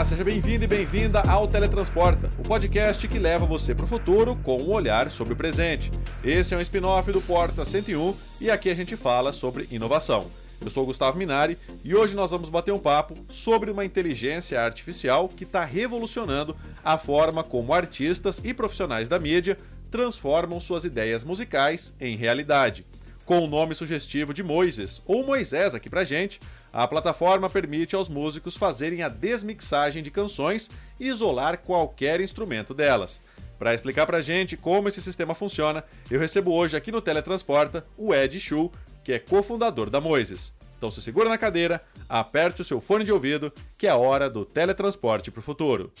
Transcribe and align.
Olá, 0.00 0.04
seja 0.06 0.24
bem-vindo 0.24 0.64
e 0.64 0.66
bem-vinda 0.66 1.20
ao 1.20 1.46
Teletransporta, 1.46 2.32
o 2.38 2.42
podcast 2.42 3.06
que 3.06 3.18
leva 3.18 3.44
você 3.44 3.74
para 3.74 3.84
o 3.84 3.86
futuro 3.86 4.34
com 4.34 4.56
um 4.56 4.72
olhar 4.72 5.10
sobre 5.10 5.34
o 5.34 5.36
presente. 5.36 5.92
Esse 6.24 6.54
é 6.54 6.56
um 6.56 6.60
spin-off 6.62 7.12
do 7.12 7.20
Porta 7.20 7.66
101 7.66 8.16
e 8.40 8.50
aqui 8.50 8.70
a 8.70 8.74
gente 8.74 8.96
fala 8.96 9.30
sobre 9.30 9.68
inovação. 9.70 10.30
Eu 10.58 10.70
sou 10.70 10.86
Gustavo 10.86 11.18
Minari 11.18 11.58
e 11.84 11.94
hoje 11.94 12.16
nós 12.16 12.30
vamos 12.30 12.48
bater 12.48 12.72
um 12.72 12.78
papo 12.78 13.14
sobre 13.28 13.70
uma 13.70 13.84
inteligência 13.84 14.58
artificial 14.58 15.28
que 15.28 15.44
está 15.44 15.66
revolucionando 15.66 16.56
a 16.82 16.96
forma 16.96 17.44
como 17.44 17.74
artistas 17.74 18.40
e 18.42 18.54
profissionais 18.54 19.06
da 19.06 19.18
mídia 19.18 19.58
transformam 19.90 20.58
suas 20.60 20.86
ideias 20.86 21.24
musicais 21.24 21.92
em 22.00 22.16
realidade. 22.16 22.86
Com 23.26 23.40
o 23.40 23.46
nome 23.46 23.74
sugestivo 23.74 24.32
de 24.32 24.42
Moises, 24.42 25.02
ou 25.06 25.26
Moisés 25.26 25.74
aqui 25.74 25.90
pra 25.90 26.04
gente, 26.04 26.40
a 26.72 26.86
plataforma 26.86 27.50
permite 27.50 27.94
aos 27.94 28.08
músicos 28.08 28.56
fazerem 28.56 29.02
a 29.02 29.08
desmixagem 29.08 30.02
de 30.02 30.10
canções 30.10 30.70
e 30.98 31.08
isolar 31.08 31.58
qualquer 31.58 32.20
instrumento 32.20 32.74
delas. 32.74 33.20
Para 33.58 33.74
explicar 33.74 34.06
pra 34.06 34.22
gente 34.22 34.56
como 34.56 34.88
esse 34.88 35.02
sistema 35.02 35.34
funciona, 35.34 35.84
eu 36.10 36.18
recebo 36.18 36.52
hoje 36.52 36.76
aqui 36.76 36.90
no 36.90 37.02
Teletransporta 37.02 37.84
o 37.96 38.14
Ed 38.14 38.40
Shu, 38.40 38.70
que 39.04 39.12
é 39.12 39.18
cofundador 39.18 39.90
da 39.90 40.00
Moises. 40.00 40.54
Então 40.78 40.90
se 40.90 41.02
segura 41.02 41.28
na 41.28 41.36
cadeira, 41.36 41.82
aperte 42.08 42.62
o 42.62 42.64
seu 42.64 42.80
fone 42.80 43.04
de 43.04 43.12
ouvido, 43.12 43.52
que 43.76 43.86
é 43.86 43.90
a 43.90 43.96
hora 43.96 44.30
do 44.30 44.46
teletransporte 44.46 45.30
para 45.30 45.40
o 45.40 45.42
futuro. 45.42 45.92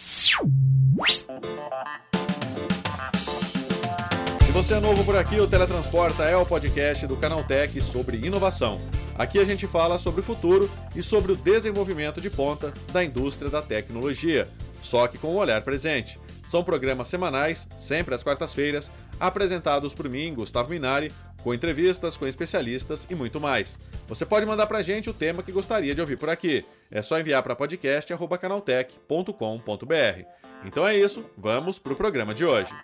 Você 4.60 4.74
é 4.74 4.80
novo 4.80 5.02
por 5.06 5.16
aqui, 5.16 5.40
o 5.40 5.46
Teletransporta 5.46 6.24
é 6.24 6.36
o 6.36 6.44
podcast 6.44 7.06
do 7.06 7.16
Canaltech 7.16 7.80
sobre 7.80 8.18
inovação. 8.18 8.78
Aqui 9.16 9.38
a 9.38 9.44
gente 9.44 9.66
fala 9.66 9.96
sobre 9.96 10.20
o 10.20 10.22
futuro 10.22 10.70
e 10.94 11.02
sobre 11.02 11.32
o 11.32 11.36
desenvolvimento 11.36 12.20
de 12.20 12.28
ponta 12.28 12.70
da 12.92 13.02
indústria 13.02 13.50
da 13.50 13.62
tecnologia, 13.62 14.50
só 14.82 15.08
que 15.08 15.16
com 15.16 15.28
o 15.28 15.32
um 15.32 15.36
olhar 15.36 15.62
presente. 15.62 16.20
São 16.44 16.62
programas 16.62 17.08
semanais, 17.08 17.66
sempre 17.74 18.14
às 18.14 18.22
quartas-feiras, 18.22 18.92
apresentados 19.18 19.94
por 19.94 20.10
mim, 20.10 20.34
Gustavo 20.34 20.68
Minari, 20.68 21.10
com 21.42 21.54
entrevistas 21.54 22.18
com 22.18 22.26
especialistas 22.26 23.06
e 23.08 23.14
muito 23.14 23.40
mais. 23.40 23.78
Você 24.08 24.26
pode 24.26 24.44
mandar 24.44 24.66
pra 24.66 24.82
gente 24.82 25.08
o 25.08 25.14
tema 25.14 25.42
que 25.42 25.52
gostaria 25.52 25.94
de 25.94 26.02
ouvir 26.02 26.18
por 26.18 26.28
aqui. 26.28 26.66
É 26.90 27.00
só 27.00 27.18
enviar 27.18 27.42
para 27.42 27.56
podcast@canaltech.com.br. 27.56 30.24
Então 30.66 30.86
é 30.86 30.94
isso, 30.94 31.24
vamos 31.38 31.78
pro 31.78 31.96
programa 31.96 32.34
de 32.34 32.44
hoje. 32.44 32.74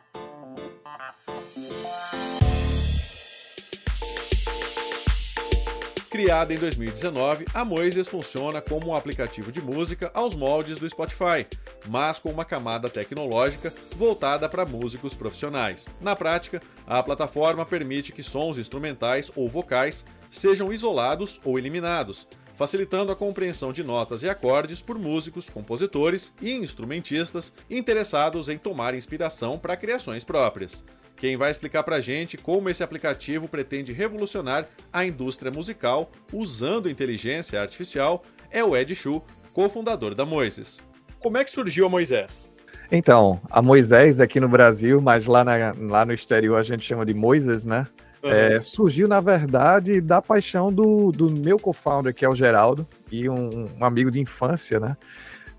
Criada 6.16 6.54
em 6.54 6.56
2019, 6.56 7.44
a 7.52 7.62
Moises 7.62 8.08
funciona 8.08 8.62
como 8.62 8.88
um 8.88 8.96
aplicativo 8.96 9.52
de 9.52 9.60
música 9.60 10.10
aos 10.14 10.34
moldes 10.34 10.78
do 10.78 10.88
Spotify, 10.88 11.46
mas 11.88 12.18
com 12.18 12.30
uma 12.30 12.44
camada 12.44 12.88
tecnológica 12.88 13.70
voltada 13.96 14.48
para 14.48 14.64
músicos 14.64 15.14
profissionais. 15.14 15.88
Na 16.00 16.16
prática, 16.16 16.62
a 16.86 17.02
plataforma 17.02 17.66
permite 17.66 18.12
que 18.12 18.22
sons 18.22 18.56
instrumentais 18.56 19.30
ou 19.36 19.46
vocais 19.46 20.06
sejam 20.30 20.72
isolados 20.72 21.38
ou 21.44 21.58
eliminados, 21.58 22.26
facilitando 22.56 23.12
a 23.12 23.16
compreensão 23.16 23.72
de 23.72 23.84
notas 23.84 24.22
e 24.22 24.28
acordes 24.28 24.80
por 24.80 24.98
músicos, 24.98 25.48
compositores 25.48 26.32
e 26.40 26.52
instrumentistas 26.52 27.52
interessados 27.70 28.48
em 28.48 28.58
tomar 28.58 28.94
inspiração 28.94 29.58
para 29.58 29.76
criações 29.76 30.24
próprias. 30.24 30.82
Quem 31.14 31.36
vai 31.36 31.50
explicar 31.50 31.82
pra 31.82 32.00
gente 32.00 32.36
como 32.36 32.68
esse 32.68 32.82
aplicativo 32.82 33.48
pretende 33.48 33.92
revolucionar 33.92 34.68
a 34.92 35.04
indústria 35.04 35.52
musical 35.52 36.10
usando 36.32 36.90
inteligência 36.90 37.60
artificial 37.60 38.22
é 38.50 38.62
o 38.64 38.76
Ed 38.76 38.94
Shu, 38.94 39.22
cofundador 39.52 40.14
da 40.14 40.26
Moises. 40.26 40.82
Como 41.18 41.38
é 41.38 41.44
que 41.44 41.50
surgiu 41.50 41.86
a 41.86 41.88
Moisés? 41.88 42.48
Então, 42.92 43.40
a 43.50 43.60
Moisés 43.60 44.20
aqui 44.20 44.38
no 44.38 44.48
Brasil, 44.48 45.00
mas 45.00 45.26
lá, 45.26 45.42
na, 45.42 45.72
lá 45.78 46.04
no 46.04 46.12
exterior 46.12 46.58
a 46.58 46.62
gente 46.62 46.82
chama 46.82 47.04
de 47.04 47.14
Moises, 47.14 47.64
né? 47.64 47.86
É, 48.30 48.60
surgiu, 48.60 49.06
na 49.08 49.20
verdade, 49.20 50.00
da 50.00 50.20
paixão 50.20 50.72
do, 50.72 51.10
do 51.12 51.30
meu 51.30 51.58
co-founder, 51.58 52.14
que 52.14 52.24
é 52.24 52.28
o 52.28 52.34
Geraldo, 52.34 52.86
e 53.10 53.28
um, 53.28 53.66
um 53.78 53.84
amigo 53.84 54.10
de 54.10 54.20
infância, 54.20 54.80
né? 54.80 54.96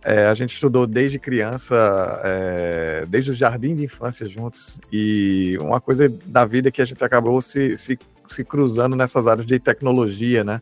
É, 0.03 0.28
a 0.28 0.33
gente 0.33 0.53
estudou 0.53 0.88
desde 0.88 1.19
criança, 1.19 1.75
é, 2.23 3.06
desde 3.07 3.31
o 3.31 3.33
jardim 3.33 3.75
de 3.75 3.83
infância 3.83 4.27
juntos, 4.27 4.79
e 4.91 5.57
uma 5.59 5.81
coisa 5.81 6.07
da 6.25 6.45
vida 6.45 6.72
que 6.72 6.81
a 6.81 6.85
gente 6.85 7.03
acabou 7.03 7.41
se, 7.41 7.75
se, 7.75 7.97
se 8.25 8.44
cruzando 8.44 8.95
nessas 8.95 9.27
áreas 9.27 9.45
de 9.45 9.59
tecnologia, 9.59 10.44
né? 10.44 10.61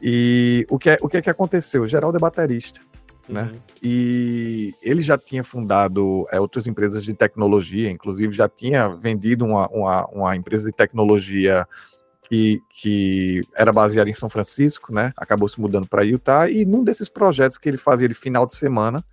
E 0.00 0.66
o 0.70 0.78
que 0.78 0.90
é, 0.90 0.98
o 1.00 1.08
que, 1.08 1.16
é 1.16 1.22
que 1.22 1.30
aconteceu? 1.30 1.82
O 1.82 1.88
Geraldo 1.88 2.16
é 2.16 2.20
baterista, 2.20 2.80
né? 3.28 3.50
uhum. 3.52 3.60
E 3.82 4.74
ele 4.82 5.02
já 5.02 5.16
tinha 5.16 5.44
fundado 5.44 6.26
é, 6.30 6.40
outras 6.40 6.66
empresas 6.66 7.04
de 7.04 7.14
tecnologia, 7.14 7.90
inclusive 7.90 8.34
já 8.34 8.48
tinha 8.48 8.88
vendido 8.88 9.44
uma, 9.44 9.68
uma, 9.68 10.06
uma 10.06 10.36
empresa 10.36 10.70
de 10.70 10.76
tecnologia 10.76 11.66
que, 12.28 12.60
que 12.70 13.40
era 13.54 13.72
baseado 13.72 14.08
em 14.08 14.14
São 14.14 14.28
Francisco, 14.28 14.92
né? 14.92 15.12
Acabou 15.16 15.48
se 15.48 15.60
mudando 15.60 15.88
para 15.88 16.04
Utah 16.04 16.48
e 16.48 16.64
num 16.64 16.84
desses 16.84 17.08
projetos 17.08 17.58
que 17.58 17.68
ele 17.68 17.76
fazia 17.78 18.08
de 18.08 18.14
final 18.14 18.46
de 18.46 18.54
semana, 18.54 19.04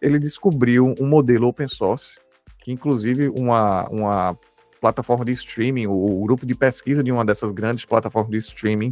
ele 0.00 0.18
descobriu 0.18 0.94
um 0.98 1.06
modelo 1.06 1.48
open 1.48 1.68
source, 1.68 2.18
que 2.58 2.72
inclusive 2.72 3.28
uma, 3.28 3.86
uma 3.88 4.38
plataforma 4.80 5.24
de 5.24 5.32
streaming, 5.32 5.86
o, 5.86 5.92
o 5.92 6.24
grupo 6.24 6.44
de 6.44 6.54
pesquisa 6.54 7.02
de 7.02 7.12
uma 7.12 7.24
dessas 7.24 7.50
grandes 7.50 7.84
plataformas 7.84 8.30
de 8.30 8.38
streaming, 8.38 8.90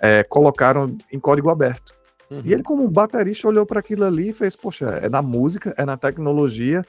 é, 0.00 0.22
colocaram 0.24 0.96
em 1.10 1.18
código 1.18 1.50
aberto. 1.50 1.95
Uhum. 2.30 2.42
E 2.44 2.52
ele, 2.52 2.62
como 2.62 2.88
baterista, 2.88 3.48
olhou 3.48 3.64
para 3.64 3.80
aquilo 3.80 4.04
ali 4.04 4.30
e 4.30 4.32
fez: 4.32 4.56
Poxa, 4.56 4.86
é 5.02 5.08
na 5.08 5.22
música, 5.22 5.74
é 5.76 5.84
na 5.84 5.96
tecnologia, 5.96 6.82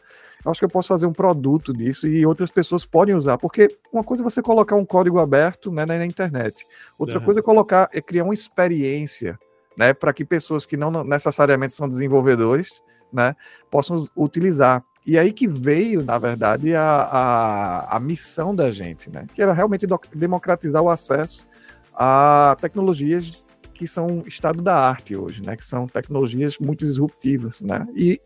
eu 0.43 0.51
acho 0.51 0.59
que 0.59 0.65
eu 0.65 0.69
posso 0.69 0.87
fazer 0.87 1.05
um 1.05 1.13
produto 1.13 1.73
disso 1.73 2.07
e 2.07 2.25
outras 2.25 2.49
pessoas 2.49 2.85
podem 2.85 3.15
usar, 3.15 3.37
porque 3.37 3.67
uma 3.91 4.03
coisa 4.03 4.23
é 4.23 4.25
você 4.25 4.41
colocar 4.41 4.75
um 4.75 4.85
código 4.85 5.19
aberto 5.19 5.71
né, 5.71 5.85
na 5.85 6.05
internet, 6.05 6.65
outra 6.97 7.19
uhum. 7.19 7.25
coisa 7.25 7.39
é 7.39 7.43
colocar, 7.43 7.89
é 7.91 8.01
criar 8.01 8.23
uma 8.23 8.33
experiência, 8.33 9.37
né, 9.75 9.93
para 9.93 10.13
que 10.13 10.23
pessoas 10.23 10.65
que 10.65 10.77
não 10.77 11.03
necessariamente 11.03 11.73
são 11.73 11.87
desenvolvedores, 11.87 12.81
né, 13.11 13.35
possam 13.69 13.97
utilizar. 14.15 14.83
E 15.05 15.17
aí 15.17 15.31
que 15.31 15.47
veio, 15.47 16.03
na 16.03 16.17
verdade, 16.17 16.75
a, 16.75 16.83
a, 16.83 17.97
a 17.97 17.99
missão 17.99 18.53
da 18.55 18.69
gente, 18.69 19.09
né, 19.09 19.25
que 19.33 19.41
era 19.41 19.53
realmente 19.53 19.85
democratizar 20.13 20.81
o 20.81 20.89
acesso 20.89 21.47
a 21.93 22.55
tecnologias 22.61 23.43
que 23.77 23.87
são 23.87 24.23
estado 24.25 24.61
da 24.61 24.75
arte 24.75 25.15
hoje, 25.15 25.41
né, 25.45 25.55
que 25.55 25.65
são 25.65 25.87
tecnologias 25.87 26.57
muito 26.57 26.85
disruptivas, 26.85 27.61
né, 27.61 27.87
e 27.95 28.19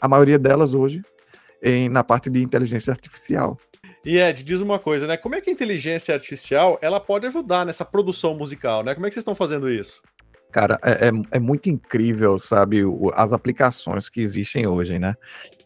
a 0.00 0.08
maioria 0.08 0.38
delas 0.38 0.72
hoje 0.72 1.02
em, 1.62 1.88
na 1.88 2.02
parte 2.02 2.30
de 2.30 2.42
inteligência 2.42 2.92
artificial. 2.92 3.58
E 4.04 4.18
Ed, 4.18 4.42
diz 4.42 4.60
uma 4.60 4.80
coisa, 4.80 5.06
né? 5.06 5.16
Como 5.16 5.36
é 5.36 5.40
que 5.40 5.48
a 5.48 5.52
inteligência 5.52 6.12
artificial 6.12 6.76
ela 6.82 6.98
pode 6.98 7.24
ajudar 7.28 7.64
nessa 7.64 7.84
produção 7.84 8.34
musical, 8.34 8.82
né? 8.82 8.94
Como 8.94 9.06
é 9.06 9.08
que 9.08 9.14
vocês 9.14 9.22
estão 9.22 9.34
fazendo 9.34 9.70
isso? 9.70 10.02
Cara, 10.52 10.78
é, 10.82 11.08
é, 11.08 11.12
é 11.30 11.38
muito 11.40 11.70
incrível, 11.70 12.38
sabe, 12.38 12.82
as 13.14 13.32
aplicações 13.32 14.10
que 14.10 14.20
existem 14.20 14.66
hoje, 14.66 14.98
né? 14.98 15.16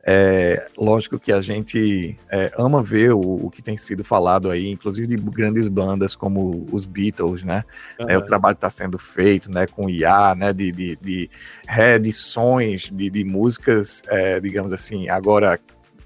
É, 0.08 0.68
lógico 0.78 1.18
que 1.18 1.32
a 1.32 1.40
gente 1.40 2.16
é, 2.30 2.52
ama 2.56 2.80
ver 2.80 3.12
o, 3.12 3.18
o, 3.18 3.50
que 3.50 3.60
tem 3.60 3.76
sido 3.76 4.04
falado 4.04 4.48
aí, 4.48 4.70
inclusive 4.70 5.08
de 5.08 5.16
grandes 5.16 5.66
bandas 5.66 6.14
como 6.14 6.64
os 6.70 6.86
Beatles, 6.86 7.42
né? 7.42 7.64
Uhum. 8.00 8.10
É, 8.10 8.16
o 8.16 8.22
trabalho 8.22 8.54
está 8.54 8.70
sendo 8.70 8.96
feito, 8.96 9.50
né, 9.50 9.66
com 9.66 9.90
IA, 9.90 10.36
né, 10.36 10.52
de, 10.52 10.70
de, 10.70 10.96
de 11.02 11.30
reedições 11.66 12.88
de, 12.92 13.10
de 13.10 13.24
músicas, 13.24 14.00
é, 14.06 14.38
digamos 14.38 14.72
assim, 14.72 15.08
agora 15.08 15.58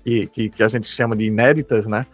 que, 0.03 0.27
que, 0.29 0.49
que 0.49 0.63
a 0.63 0.69
gente 0.69 0.87
chama 0.87 1.15
de 1.15 1.27
inéditas, 1.27 1.87
né? 1.87 2.07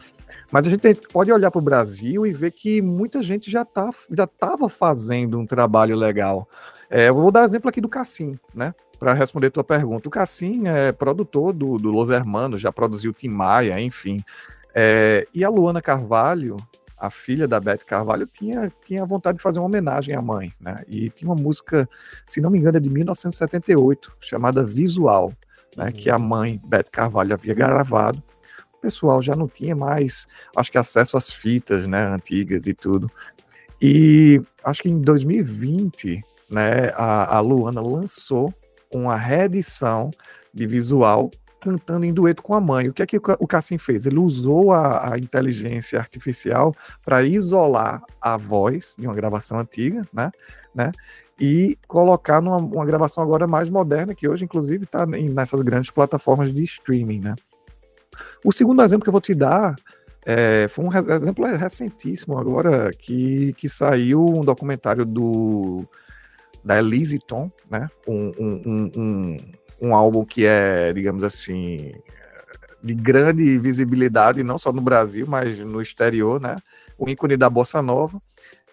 Mas 0.50 0.66
a 0.66 0.70
gente 0.70 0.94
pode 1.12 1.32
olhar 1.32 1.50
para 1.50 1.58
o 1.58 1.62
Brasil 1.62 2.26
e 2.26 2.32
ver 2.32 2.52
que 2.52 2.80
muita 2.80 3.20
gente 3.22 3.50
já 3.50 3.64
tá, 3.64 3.90
já 4.10 4.24
estava 4.24 4.68
fazendo 4.68 5.38
um 5.38 5.46
trabalho 5.46 5.96
legal. 5.96 6.48
É, 6.88 7.08
eu 7.08 7.14
vou 7.14 7.32
dar 7.32 7.44
exemplo 7.44 7.68
aqui 7.68 7.80
do 7.80 7.88
Cassim, 7.88 8.38
né? 8.54 8.74
Para 8.98 9.12
responder 9.12 9.50
tua 9.50 9.64
pergunta. 9.64 10.08
O 10.08 10.10
Cassim 10.10 10.68
é 10.68 10.92
produtor 10.92 11.52
do, 11.52 11.76
do 11.76 11.90
Los 11.90 12.10
Hermanos, 12.10 12.60
já 12.60 12.70
produziu 12.70 13.12
Tim 13.12 13.28
Maia, 13.28 13.80
enfim. 13.80 14.18
É, 14.74 15.26
e 15.34 15.44
a 15.44 15.48
Luana 15.48 15.82
Carvalho, 15.82 16.56
a 16.96 17.10
filha 17.10 17.48
da 17.48 17.58
Beth 17.58 17.84
Carvalho, 17.84 18.26
tinha, 18.26 18.72
tinha 18.86 19.04
vontade 19.04 19.38
de 19.38 19.42
fazer 19.42 19.58
uma 19.58 19.66
homenagem 19.66 20.14
à 20.14 20.22
mãe, 20.22 20.52
né? 20.60 20.82
E 20.86 21.10
tinha 21.10 21.28
uma 21.28 21.42
música, 21.42 21.88
se 22.26 22.40
não 22.40 22.50
me 22.50 22.58
engano, 22.58 22.78
é 22.78 22.80
de 22.80 22.88
1978, 22.88 24.16
chamada 24.20 24.64
Visual 24.64 25.32
né, 25.76 25.92
que 25.92 26.08
a 26.08 26.18
mãe, 26.18 26.60
Beth 26.66 26.90
Carvalho, 26.90 27.34
havia 27.34 27.54
gravado. 27.54 28.22
Pessoal 28.86 29.20
já 29.20 29.34
não 29.34 29.48
tinha 29.48 29.74
mais, 29.74 30.28
acho 30.56 30.70
que, 30.70 30.78
acesso 30.78 31.16
às 31.16 31.28
fitas 31.28 31.88
né, 31.88 32.06
antigas 32.06 32.68
e 32.68 32.72
tudo. 32.72 33.10
E 33.82 34.40
acho 34.62 34.80
que 34.80 34.88
em 34.88 35.00
2020, 35.00 36.20
né, 36.48 36.90
a, 36.94 37.36
a 37.36 37.40
Luana 37.40 37.80
lançou 37.80 38.54
uma 38.94 39.16
reedição 39.16 40.08
de 40.54 40.68
visual 40.68 41.32
cantando 41.60 42.06
em 42.06 42.14
dueto 42.14 42.44
com 42.44 42.54
a 42.54 42.60
mãe. 42.60 42.88
O 42.88 42.92
que 42.92 43.02
é 43.02 43.06
que 43.06 43.16
o 43.16 43.46
Cassim 43.48 43.76
fez? 43.76 44.06
Ele 44.06 44.20
usou 44.20 44.70
a, 44.70 45.14
a 45.14 45.18
inteligência 45.18 45.98
artificial 45.98 46.72
para 47.04 47.24
isolar 47.24 48.04
a 48.20 48.36
voz 48.36 48.94
de 48.96 49.04
uma 49.04 49.14
gravação 49.16 49.58
antiga, 49.58 50.02
né? 50.12 50.30
né? 50.72 50.92
E 51.40 51.76
colocar 51.88 52.40
numa 52.40 52.58
uma 52.58 52.86
gravação 52.86 53.20
agora 53.20 53.48
mais 53.48 53.68
moderna, 53.68 54.14
que 54.14 54.28
hoje, 54.28 54.44
inclusive, 54.44 54.84
está 54.84 55.04
nessas 55.04 55.60
grandes 55.60 55.90
plataformas 55.90 56.54
de 56.54 56.62
streaming, 56.62 57.18
né? 57.18 57.34
O 58.44 58.52
segundo 58.52 58.82
exemplo 58.82 59.04
que 59.04 59.08
eu 59.08 59.12
vou 59.12 59.20
te 59.20 59.34
dar 59.34 59.74
é, 60.24 60.66
foi 60.68 60.84
um 60.84 60.92
exemplo 60.92 61.44
recentíssimo 61.44 62.36
agora, 62.36 62.90
que, 62.90 63.52
que 63.54 63.68
saiu 63.68 64.24
um 64.24 64.40
documentário 64.40 65.04
do 65.04 65.86
da 66.64 66.80
Elise 66.80 67.20
Tom, 67.20 67.48
né? 67.70 67.88
Um, 68.08 68.32
um, 68.36 68.90
um, 68.96 69.36
um, 69.80 69.94
álbum 69.94 70.24
que 70.24 70.44
é, 70.44 70.92
digamos 70.92 71.22
assim, 71.22 71.92
de 72.82 72.92
grande 72.92 73.56
visibilidade, 73.56 74.42
não 74.42 74.58
só 74.58 74.72
no 74.72 74.82
Brasil, 74.82 75.26
mas 75.28 75.56
no 75.60 75.80
exterior, 75.80 76.40
né? 76.40 76.56
O 76.98 77.08
ícone 77.08 77.36
da 77.36 77.48
Bossa 77.48 77.80
Nova. 77.80 78.20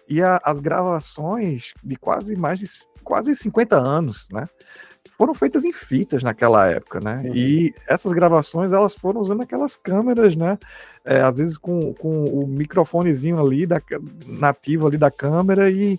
E 0.08 0.20
a, 0.20 0.40
as 0.42 0.58
gravações 0.58 1.72
de 1.84 1.94
quase 1.94 2.34
mais 2.34 2.58
de 2.58 2.66
quase 3.04 3.36
50 3.36 3.78
anos, 3.78 4.28
né? 4.32 4.44
Foram 5.16 5.32
feitas 5.32 5.64
em 5.64 5.72
fitas 5.72 6.22
naquela 6.22 6.66
época, 6.68 6.98
né? 7.00 7.22
Uhum. 7.24 7.34
E 7.34 7.74
essas 7.88 8.12
gravações, 8.12 8.72
elas 8.72 8.94
foram 8.94 9.20
usando 9.20 9.42
aquelas 9.42 9.76
câmeras, 9.76 10.34
né? 10.34 10.58
É, 11.04 11.20
às 11.20 11.36
vezes 11.38 11.56
com, 11.56 11.94
com 11.94 12.24
o 12.24 12.46
microfonezinho 12.46 13.38
ali, 13.38 13.66
da, 13.66 13.80
nativo 14.26 14.86
ali 14.86 14.98
da 14.98 15.10
câmera 15.10 15.70
e 15.70 15.98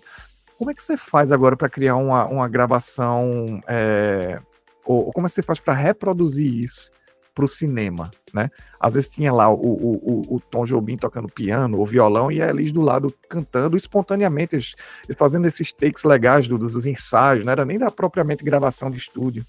como 0.58 0.70
é 0.70 0.74
que 0.74 0.82
você 0.82 0.96
faz 0.96 1.32
agora 1.32 1.56
para 1.56 1.68
criar 1.68 1.96
uma, 1.96 2.26
uma 2.26 2.48
gravação? 2.48 3.60
É, 3.66 4.38
ou, 4.84 5.06
ou, 5.06 5.12
como 5.12 5.26
é 5.26 5.28
que 5.28 5.34
você 5.34 5.42
faz 5.42 5.60
para 5.60 5.74
reproduzir 5.74 6.64
isso 6.64 6.90
para 7.36 7.44
o 7.44 7.48
cinema, 7.48 8.10
né? 8.32 8.50
Às 8.80 8.94
vezes 8.94 9.10
tinha 9.10 9.30
lá 9.30 9.46
o, 9.50 9.56
o, 9.56 10.36
o, 10.36 10.40
Tom 10.40 10.64
Jobim 10.64 10.96
tocando 10.96 11.28
piano, 11.28 11.78
ou 11.78 11.84
violão, 11.84 12.32
e 12.32 12.40
a 12.40 12.48
Elis 12.48 12.72
do 12.72 12.80
lado 12.80 13.14
cantando 13.28 13.76
espontaneamente, 13.76 14.56
eles, 14.56 14.74
eles 15.06 15.18
fazendo 15.18 15.46
esses 15.46 15.70
takes 15.70 16.02
legais 16.02 16.48
do, 16.48 16.56
dos 16.56 16.86
ensaios, 16.86 17.44
não 17.44 17.52
era 17.52 17.66
nem 17.66 17.78
da 17.78 17.90
propriamente 17.90 18.42
gravação 18.42 18.90
de 18.90 18.96
estúdio. 18.96 19.44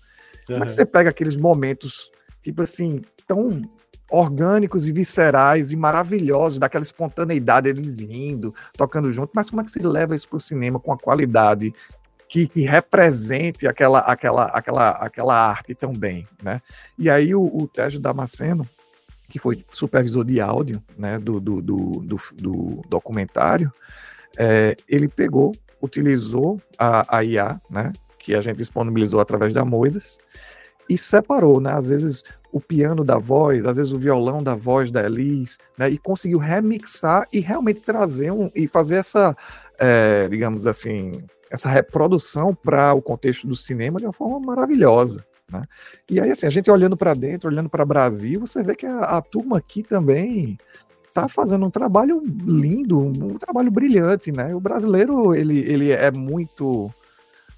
Uhum. 0.49 0.55
Como 0.55 0.63
é 0.63 0.67
que 0.67 0.73
você 0.73 0.85
pega 0.85 1.09
aqueles 1.09 1.37
momentos, 1.37 2.11
tipo 2.43 2.61
assim, 2.61 3.01
tão 3.25 3.61
orgânicos 4.11 4.85
e 4.85 4.91
viscerais 4.91 5.71
e 5.71 5.77
maravilhosos, 5.77 6.59
daquela 6.59 6.83
espontaneidade, 6.83 7.69
ele 7.69 7.89
vindo, 7.89 8.53
tocando 8.73 9.13
junto, 9.13 9.31
mas 9.33 9.49
como 9.49 9.61
é 9.61 9.65
que 9.65 9.71
se 9.71 9.79
leva 9.79 10.13
isso 10.13 10.27
para 10.27 10.37
o 10.37 10.41
cinema 10.41 10.77
com 10.77 10.91
a 10.91 10.97
qualidade 10.97 11.73
que, 12.29 12.47
que, 12.47 12.62
represente 12.62 13.68
aquela, 13.68 14.00
aquela, 14.00 14.45
aquela, 14.45 14.89
aquela 14.89 15.35
arte 15.35 15.74
tão 15.74 15.94
bem, 15.94 16.27
né? 16.44 16.62
E 16.97 17.09
aí 17.09 17.33
o, 17.33 17.41
o 17.44 17.68
Tejo 17.68 18.00
Damasceno, 18.00 18.68
que 19.29 19.39
foi 19.39 19.65
supervisor 19.71 20.24
de 20.24 20.39
áudio 20.39 20.81
né, 20.97 21.18
do, 21.18 21.39
do, 21.39 21.62
do, 21.62 21.77
do, 22.01 22.19
do 22.35 22.81
documentário, 22.88 23.71
é, 24.38 24.75
ele 24.88 25.07
pegou, 25.07 25.53
utilizou 25.81 26.59
a, 26.77 27.18
a 27.18 27.24
IA, 27.24 27.59
né, 27.69 27.91
que 28.19 28.35
a 28.35 28.41
gente 28.41 28.57
disponibilizou 28.57 29.19
através 29.19 29.53
da 29.53 29.65
Moisés, 29.65 30.18
e 30.89 30.97
separou, 30.97 31.59
né? 31.59 31.73
Às 31.73 31.89
vezes 31.89 32.23
o 32.51 32.62
piano 32.62 33.03
da 33.03 33.18
voz, 33.18 33.65
às 33.65 33.75
vezes 33.75 33.91
o 33.91 34.00
violão 34.00 34.41
da 34.41 34.56
voz 34.56 34.89
da 34.89 35.06
Elis, 35.06 35.57
né? 35.77 35.89
E 35.89 35.97
conseguiu 35.97 36.39
remixar 36.39 37.27
e 37.31 37.39
realmente 37.39 37.81
trazer 37.81 38.31
um 38.31 38.50
e 38.56 38.68
fazer 38.68 38.97
essa, 38.97 39.35
é, 39.79 40.27
digamos 40.27 40.68
assim, 40.68 41.12
essa 41.50 41.69
reprodução 41.69 42.53
para 42.53 42.94
o 42.94 43.01
contexto 43.01 43.47
do 43.47 43.56
cinema 43.56 44.00
de 44.00 44.06
uma 44.06 44.13
forma 44.13 44.39
maravilhosa. 44.39 45.25
Né? 45.51 45.62
E 46.09 46.19
aí, 46.19 46.31
assim, 46.31 46.45
a 46.45 46.50
gente 46.50 46.69
olhando 46.69 46.97
para 46.97 47.13
dentro, 47.13 47.50
olhando 47.50 47.69
para 47.69 47.83
o 47.83 47.88
Brasil, 47.88 48.39
você 48.39 48.62
vê 48.62 48.75
que 48.75 48.85
a, 48.85 49.00
a 49.00 49.21
turma 49.21 49.57
aqui 49.57 49.83
também 49.83 50.57
está 51.07 51.27
fazendo 51.27 51.65
um 51.65 51.71
trabalho 51.71 52.21
lindo, 52.45 53.00
um 53.00 53.38
trabalho 53.38 53.71
brilhante, 53.71 54.31
né? 54.31 54.53
O 54.53 54.59
brasileiro, 54.59 55.33
ele, 55.33 55.59
ele 55.59 55.91
é 55.91 56.12
muito 56.12 56.91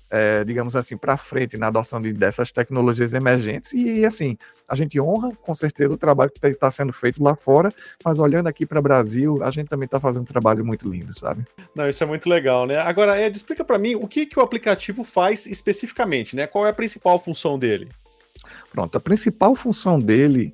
é, 0.10 0.44
digamos 0.44 0.76
assim, 0.76 0.98
para 0.98 1.18
frente 1.18 1.58
na 1.58 1.68
adoção 1.68 2.02
de, 2.02 2.12
dessas 2.12 2.52
tecnologias 2.52 3.14
emergentes. 3.14 3.72
E, 3.74 4.06
assim, 4.06 4.38
a 4.68 4.76
gente 4.76 5.00
honra, 5.00 5.32
com 5.42 5.54
certeza, 5.54 5.94
o 5.94 5.98
trabalho 5.98 6.32
que 6.32 6.46
está 6.48 6.72
sendo 6.72 6.92
feito 6.92 7.24
lá 7.24 7.36
fora, 7.36 7.70
mas 8.04 8.20
olhando 8.20 8.48
aqui 8.48 8.66
para 8.66 8.80
o 8.80 8.82
Brasil, 8.82 9.42
a 9.44 9.52
gente 9.52 9.68
também 9.68 9.86
está 9.86 10.00
fazendo 10.00 10.24
um 10.24 10.26
trabalho 10.26 10.66
muito 10.66 10.90
lindo, 10.90 11.14
sabe? 11.14 11.46
Não, 11.76 11.88
isso 11.88 12.04
é 12.04 12.08
muito 12.08 12.30
legal, 12.30 12.66
né? 12.66 12.78
Agora, 12.78 13.20
Ed, 13.22 13.36
explica 13.36 13.64
para 13.64 13.78
mim 13.78 13.96
o 13.96 14.08
que, 14.08 14.26
que 14.26 14.40
o 14.40 14.42
aplicativo 14.42 15.04
faz 15.04 15.46
especificamente, 15.46 16.36
né? 16.36 16.48
Qual 16.48 16.66
é 16.66 16.70
a 16.70 16.74
principal 16.74 17.20
função 17.20 17.58
dele? 17.58 17.90
Pronto, 18.72 18.98
a 18.98 19.02
principal 19.02 19.56
função 19.56 20.00
dele 20.00 20.54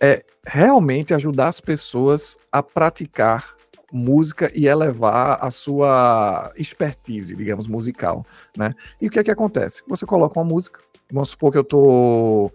é 0.00 0.24
realmente 0.46 1.14
ajudar 1.14 1.48
as 1.48 1.60
pessoas 1.60 2.36
a 2.50 2.62
praticar 2.62 3.54
música 3.92 4.50
e 4.54 4.66
elevar 4.66 5.38
a 5.44 5.50
sua 5.50 6.50
expertise, 6.56 7.36
digamos, 7.36 7.66
musical, 7.66 8.24
né? 8.56 8.74
E 9.00 9.06
o 9.06 9.10
que 9.10 9.18
é 9.18 9.24
que 9.24 9.30
acontece? 9.30 9.82
Você 9.86 10.06
coloca 10.06 10.40
uma 10.40 10.48
música, 10.48 10.80
vamos 11.12 11.28
supor 11.28 11.52
que 11.52 11.58
eu 11.58 11.64
tô 11.64 12.50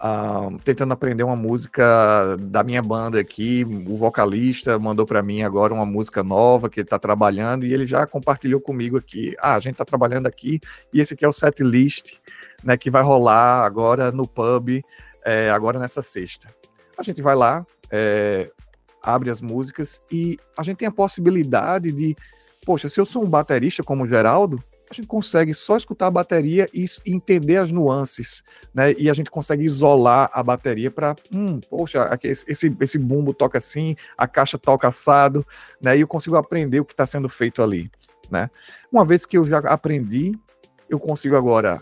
uh, 0.00 0.56
tentando 0.64 0.92
aprender 0.92 1.22
uma 1.22 1.36
música 1.36 2.36
da 2.40 2.62
minha 2.62 2.82
banda 2.82 3.18
aqui, 3.18 3.64
o 3.64 3.96
vocalista 3.96 4.78
mandou 4.78 5.04
para 5.04 5.22
mim 5.22 5.42
agora 5.42 5.74
uma 5.74 5.86
música 5.86 6.22
nova 6.22 6.68
que 6.68 6.80
ele 6.80 6.88
tá 6.88 6.98
trabalhando 6.98 7.66
e 7.66 7.72
ele 7.72 7.86
já 7.86 8.06
compartilhou 8.06 8.60
comigo 8.60 8.96
aqui, 8.96 9.34
ah, 9.38 9.54
a 9.54 9.60
gente 9.60 9.76
tá 9.76 9.84
trabalhando 9.84 10.26
aqui 10.26 10.60
e 10.92 11.00
esse 11.00 11.14
aqui 11.14 11.24
é 11.24 11.28
o 11.28 11.32
set 11.32 11.62
list, 11.62 12.14
né, 12.62 12.76
que 12.76 12.90
vai 12.90 13.02
rolar 13.02 13.64
agora 13.64 14.12
no 14.12 14.26
pub, 14.26 14.82
é, 15.24 15.50
agora 15.50 15.78
nessa 15.78 16.02
sexta. 16.02 16.48
A 16.96 17.02
gente 17.02 17.20
vai 17.20 17.34
lá, 17.34 17.66
é, 17.90 18.50
abre 19.06 19.30
as 19.30 19.40
músicas 19.40 20.02
e 20.10 20.36
a 20.58 20.62
gente 20.64 20.78
tem 20.78 20.88
a 20.88 20.92
possibilidade 20.92 21.92
de, 21.92 22.16
poxa, 22.64 22.88
se 22.88 23.00
eu 23.00 23.06
sou 23.06 23.24
um 23.24 23.30
baterista 23.30 23.84
como 23.84 24.02
o 24.02 24.08
Geraldo, 24.08 24.60
a 24.90 24.94
gente 24.94 25.06
consegue 25.06 25.52
só 25.52 25.76
escutar 25.76 26.06
a 26.06 26.10
bateria 26.10 26.66
e 26.72 26.84
entender 27.04 27.56
as 27.56 27.72
nuances, 27.72 28.44
né? 28.72 28.92
E 28.92 29.10
a 29.10 29.12
gente 29.12 29.30
consegue 29.30 29.64
isolar 29.64 30.30
a 30.32 30.42
bateria 30.42 30.90
para, 30.90 31.16
hum, 31.34 31.60
poxa, 31.68 32.08
esse, 32.22 32.76
esse 32.80 32.98
bumbo 32.98 33.34
toca 33.34 33.58
assim, 33.58 33.96
a 34.16 34.28
caixa 34.28 34.58
toca 34.58 34.88
assado, 34.88 35.44
né? 35.82 35.96
E 35.96 36.00
eu 36.02 36.08
consigo 36.08 36.36
aprender 36.36 36.80
o 36.80 36.84
que 36.84 36.92
está 36.92 37.06
sendo 37.06 37.28
feito 37.28 37.62
ali, 37.62 37.90
né? 38.30 38.48
Uma 38.90 39.04
vez 39.04 39.26
que 39.26 39.38
eu 39.38 39.44
já 39.44 39.58
aprendi, 39.58 40.32
eu 40.88 41.00
consigo 41.00 41.36
agora 41.36 41.80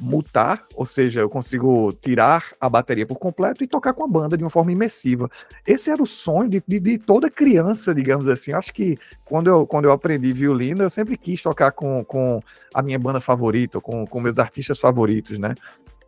mutar, 0.00 0.66
ou 0.74 0.84
seja, 0.84 1.20
eu 1.20 1.30
consigo 1.30 1.92
tirar 1.92 2.52
a 2.60 2.68
bateria 2.68 3.06
por 3.06 3.16
completo 3.16 3.62
e 3.62 3.66
tocar 3.66 3.92
com 3.92 4.04
a 4.04 4.08
banda 4.08 4.36
de 4.36 4.42
uma 4.42 4.50
forma 4.50 4.72
imersiva. 4.72 5.30
Esse 5.66 5.90
era 5.90 6.02
o 6.02 6.06
sonho 6.06 6.48
de, 6.48 6.62
de, 6.66 6.80
de 6.80 6.98
toda 6.98 7.30
criança, 7.30 7.94
digamos 7.94 8.26
assim. 8.26 8.52
Acho 8.52 8.72
que 8.72 8.98
quando 9.24 9.48
eu, 9.48 9.66
quando 9.66 9.84
eu 9.84 9.92
aprendi 9.92 10.32
violino, 10.32 10.82
eu 10.82 10.90
sempre 10.90 11.16
quis 11.16 11.40
tocar 11.42 11.70
com, 11.70 12.04
com 12.04 12.40
a 12.72 12.82
minha 12.82 12.98
banda 12.98 13.20
favorita, 13.20 13.80
com, 13.80 14.06
com 14.06 14.20
meus 14.20 14.38
artistas 14.38 14.78
favoritos, 14.78 15.38
né? 15.38 15.54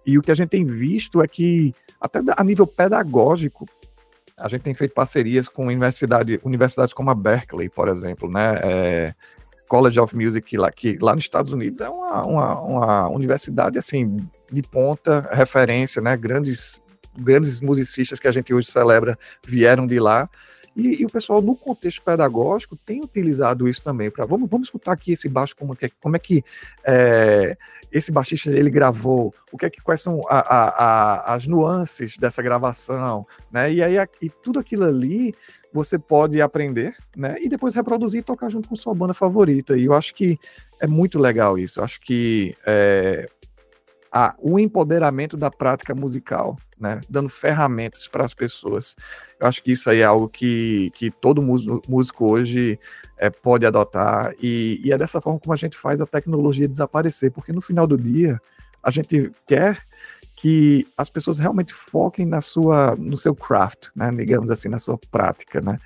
E 0.05 0.19
o 0.19 0.23
que 0.23 0.31
a 0.31 0.35
gente 0.35 0.51
tem 0.51 0.65
visto 0.65 1.23
é 1.23 1.27
que, 1.27 1.75
até 2.01 2.21
a 2.37 2.45
nível 2.45 2.67
pedagógico, 2.67 3.67
a 4.37 4.49
gente 4.49 4.63
tem 4.63 4.75
feito 4.75 4.95
parcerias 4.95 5.49
com 5.49 5.67
universidade, 5.67 6.41
universidades 6.45 6.93
como 6.93 7.11
a 7.11 7.15
Berkeley, 7.15 7.69
por 7.69 7.89
exemplo, 7.89 8.31
né? 8.31 8.61
É, 8.63 9.15
College 9.69 9.99
of 9.99 10.17
Music 10.17 10.57
lá, 10.57 10.71
que 10.71 10.97
lá 11.01 11.15
nos 11.15 11.25
Estados 11.25 11.53
Unidos 11.53 11.81
é 11.81 11.89
uma, 11.89 12.27
uma, 12.27 12.61
uma 12.61 13.09
universidade 13.09 13.79
assim 13.79 14.17
de 14.51 14.63
ponta, 14.63 15.29
referência, 15.33 16.01
né? 16.01 16.17
Grandes 16.17 16.83
grandes 17.19 17.61
musicistas 17.61 18.21
que 18.21 18.29
a 18.29 18.33
gente 18.33 18.53
hoje 18.53 18.71
celebra 18.71 19.19
vieram 19.47 19.87
de 19.87 19.99
lá. 19.99 20.29
E, 20.77 21.01
e, 21.01 21.07
o 21.07 21.09
pessoal, 21.09 21.41
no 21.41 21.57
contexto 21.57 22.03
pedagógico, 22.03 22.77
tem 22.77 23.01
utilizado 23.01 23.67
isso 23.67 23.83
também 23.83 24.11
para 24.11 24.27
vamos, 24.27 24.49
vamos 24.51 24.69
escutar 24.69 24.93
aqui 24.93 25.13
esse 25.13 25.27
baixo, 25.27 25.57
como, 25.57 25.75
que, 25.75 25.89
como 25.99 26.17
é 26.17 26.19
que 26.19 26.45
é, 26.85 27.57
esse 27.91 28.13
baixista 28.13 28.51
ele 28.51 28.69
gravou, 28.69 29.33
o 29.51 29.57
que 29.57 29.65
é 29.65 29.71
que, 29.71 29.81
quais 29.81 30.03
são 30.03 30.21
a, 30.29 30.39
a, 30.39 30.69
a, 30.69 31.35
as 31.35 31.47
nuances 31.47 32.19
dessa 32.19 32.43
gravação, 32.43 33.27
né? 33.51 33.73
E 33.73 33.83
aí 33.83 33.97
e 34.21 34.29
tudo 34.29 34.59
aquilo 34.59 34.85
ali 34.85 35.35
você 35.77 35.99
pode 35.99 36.41
aprender, 36.41 36.97
né? 37.15 37.37
E 37.41 37.49
depois 37.49 37.75
reproduzir 37.75 38.21
e 38.21 38.25
tocar 38.25 38.49
junto 38.49 38.69
com 38.69 38.75
sua 38.75 38.95
banda 38.95 39.13
favorita. 39.13 39.77
E 39.77 39.85
eu 39.85 39.93
acho 39.93 40.15
que 40.15 40.39
é 40.81 40.87
muito 40.87 41.19
legal 41.19 41.59
isso. 41.59 41.81
Eu 41.81 41.85
acho 41.85 42.01
que 42.01 42.57
é, 42.67 43.27
a, 44.11 44.35
o 44.39 44.59
empoderamento 44.59 45.37
da 45.37 45.51
prática 45.51 45.95
musical, 45.95 46.57
né? 46.81 47.01
Dando 47.11 47.29
ferramentas 47.29 48.09
para 48.09 48.25
as 48.25 48.33
pessoas. 48.33 48.97
Eu 49.39 49.47
acho 49.47 49.63
que 49.63 49.73
isso 49.73 49.91
aí 49.91 50.01
é 50.01 50.05
algo 50.05 50.29
que, 50.29 50.91
que 50.95 51.11
todo 51.11 51.43
músico 51.43 52.33
hoje 52.33 52.81
é, 53.19 53.29
pode 53.29 53.67
adotar. 53.67 54.35
E, 54.41 54.81
e 54.83 54.93
é 54.93 54.97
dessa 54.97 55.21
forma 55.21 55.39
como 55.39 55.53
a 55.53 55.57
gente 55.57 55.77
faz 55.77 56.01
a 56.01 56.07
tecnologia 56.07 56.67
desaparecer, 56.67 57.31
porque 57.31 57.53
no 57.53 57.61
final 57.61 57.87
do 57.87 57.99
dia 57.99 58.41
a 58.83 58.91
gente 58.91 59.31
quer 59.47 59.83
que 60.37 60.87
as 60.97 61.09
pessoas 61.09 61.39
realmente 61.39 61.73
foquem 61.73 62.27
na 62.27 62.43
sua, 62.43 62.95
no 62.97 63.17
seu 63.17 63.35
craft, 63.35 63.89
né, 63.97 64.11
digamos 64.11 64.51
assim, 64.51 64.69
na 64.69 64.79
sua 64.79 64.99
prática, 65.11 65.61
né? 65.63 65.79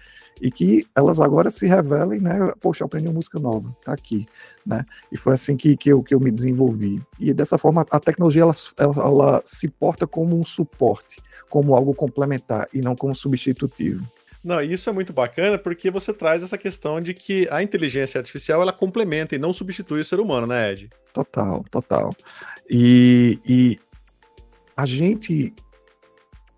E 0.42 0.50
que 0.50 0.84
elas 0.96 1.20
agora 1.20 1.50
se 1.50 1.66
revelem, 1.66 2.18
né? 2.18 2.52
Poxa, 2.60 2.82
eu 2.82 2.86
aprendi 2.86 3.06
uma 3.06 3.14
música 3.14 3.38
nova, 3.38 3.72
tá 3.84 3.92
aqui, 3.92 4.26
né? 4.66 4.84
E 5.12 5.16
foi 5.16 5.34
assim 5.34 5.56
que, 5.56 5.76
que, 5.76 5.92
eu, 5.92 6.02
que 6.02 6.14
eu 6.14 6.18
me 6.18 6.30
desenvolvi. 6.30 7.00
E 7.18 7.32
dessa 7.32 7.58
forma, 7.58 7.86
a 7.90 8.00
tecnologia, 8.00 8.42
ela, 8.42 8.54
ela, 8.78 8.94
ela 8.96 9.42
se 9.44 9.68
porta 9.68 10.06
como 10.06 10.36
um 10.36 10.42
suporte, 10.42 11.18
como 11.48 11.74
algo 11.74 11.94
complementar 11.94 12.68
e 12.72 12.80
não 12.80 12.96
como 12.96 13.14
substitutivo. 13.14 14.04
Não, 14.42 14.62
isso 14.62 14.88
é 14.88 14.92
muito 14.92 15.12
bacana 15.12 15.58
porque 15.58 15.90
você 15.90 16.12
traz 16.14 16.42
essa 16.42 16.56
questão 16.56 17.00
de 17.00 17.12
que 17.12 17.46
a 17.50 17.62
inteligência 17.62 18.18
artificial 18.18 18.62
ela 18.62 18.72
complementa 18.72 19.34
e 19.34 19.38
não 19.38 19.52
substitui 19.52 20.00
o 20.00 20.04
ser 20.04 20.18
humano, 20.18 20.46
né, 20.46 20.72
Ed? 20.72 20.88
Total, 21.12 21.62
total. 21.70 22.10
E, 22.68 23.38
e 23.44 23.78
a 24.76 24.86
gente, 24.86 25.52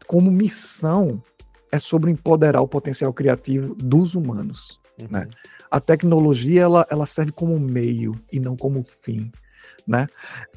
como 0.07 0.31
missão, 0.31 1.23
é 1.71 1.79
sobre 1.79 2.11
empoderar 2.11 2.61
o 2.61 2.69
potencial 2.69 3.13
criativo 3.13 3.75
dos 3.75 4.15
humanos, 4.15 4.81
uhum. 5.01 5.09
né? 5.11 5.29
A 5.71 5.81
tecnologia 5.81 6.61
ela, 6.63 6.87
ela 6.91 7.07
serve 7.07 7.33
como 7.33 7.59
meio 7.59 8.13
e 8.31 8.39
não 8.39 8.55
como 8.55 8.85
fim. 8.85 9.33
Né? 9.87 10.07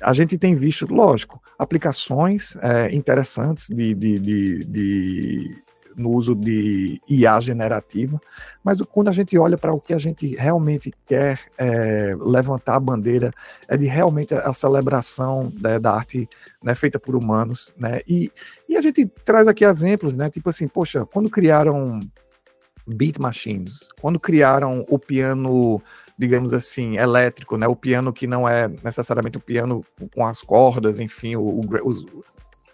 A 0.02 0.12
gente 0.12 0.38
tem 0.38 0.54
visto, 0.56 0.86
lógico, 0.94 1.42
aplicações 1.58 2.58
é, 2.58 2.94
interessantes 2.94 3.70
de, 3.70 3.96
de, 3.96 4.20
de, 4.20 4.60
de, 4.66 5.64
no 5.96 6.10
uso 6.12 6.36
de 6.36 7.02
IA 7.08 7.40
generativa, 7.40 8.20
mas 8.64 8.82
quando 8.82 9.08
a 9.08 9.12
gente 9.12 9.38
olha 9.38 9.58
para 9.58 9.74
o 9.74 9.80
que 9.80 9.94
a 9.94 9.98
gente 9.98 10.36
realmente 10.36 10.92
quer 11.06 11.40
é, 11.58 12.14
levantar 12.20 12.76
a 12.76 12.80
bandeira, 12.80 13.32
é 13.68 13.78
de 13.78 13.86
realmente 13.86 14.34
a 14.34 14.54
celebração 14.54 15.52
né, 15.62 15.80
da 15.80 15.94
arte 15.94 16.28
né, 16.64 16.76
feita 16.76 17.00
por 17.00 17.16
humanos, 17.16 17.74
né? 17.78 18.02
E, 18.08 18.32
e 18.68 18.76
a 18.76 18.82
gente 18.82 19.06
traz 19.06 19.48
aqui 19.48 19.64
exemplos, 19.64 20.14
né? 20.14 20.30
Tipo 20.30 20.50
assim, 20.50 20.68
poxa, 20.68 21.06
quando 21.06 21.30
criaram 21.30 22.00
beat 22.88 23.20
machines, 23.20 23.88
quando 24.00 24.20
criaram 24.20 24.86
o 24.90 25.00
piano 25.00 25.82
digamos 26.18 26.54
assim, 26.54 26.98
elétrico, 26.98 27.58
né? 27.58 27.68
O 27.68 27.76
piano 27.76 28.14
que 28.14 28.26
não 28.26 28.48
é 28.48 28.70
necessariamente 28.84 29.38
o 29.38 29.42
piano 29.42 29.86
com 30.14 30.26
as 30.26 30.42
cordas, 30.42 31.00
enfim, 31.00 31.36
o, 31.36 31.42
o, 31.42 31.62
os, 31.84 32.06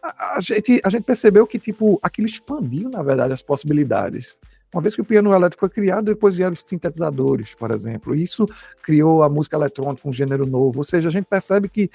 a, 0.02 0.40
gente, 0.40 0.82
a 0.84 0.90
gente 0.90 1.04
percebeu 1.04 1.46
que, 1.46 1.60
tipo, 1.60 2.00
aquilo 2.02 2.28
expandiu, 2.28 2.90
na 2.90 3.04
verdade, 3.04 3.34
as 3.34 3.42
possibilidades. 3.42 4.40
Uma 4.74 4.82
vez 4.82 4.96
que 4.96 5.02
o 5.02 5.06
piano 5.06 5.34
elétrico 5.34 5.60
foi 5.60 5.70
criado, 5.70 6.06
depois 6.06 6.36
vieram 6.36 6.54
os 6.54 6.64
sintetizadores, 6.64 7.54
por 7.54 7.72
exemplo. 7.72 8.16
Isso 8.16 8.46
criou 8.82 9.22
a 9.22 9.30
música 9.30 9.58
eletrônica, 9.58 10.08
um 10.08 10.14
gênero 10.14 10.46
novo. 10.46 10.80
Ou 10.80 10.84
seja, 10.84 11.10
a 11.10 11.12
gente 11.12 11.26
percebe 11.26 11.68
que, 11.68 11.92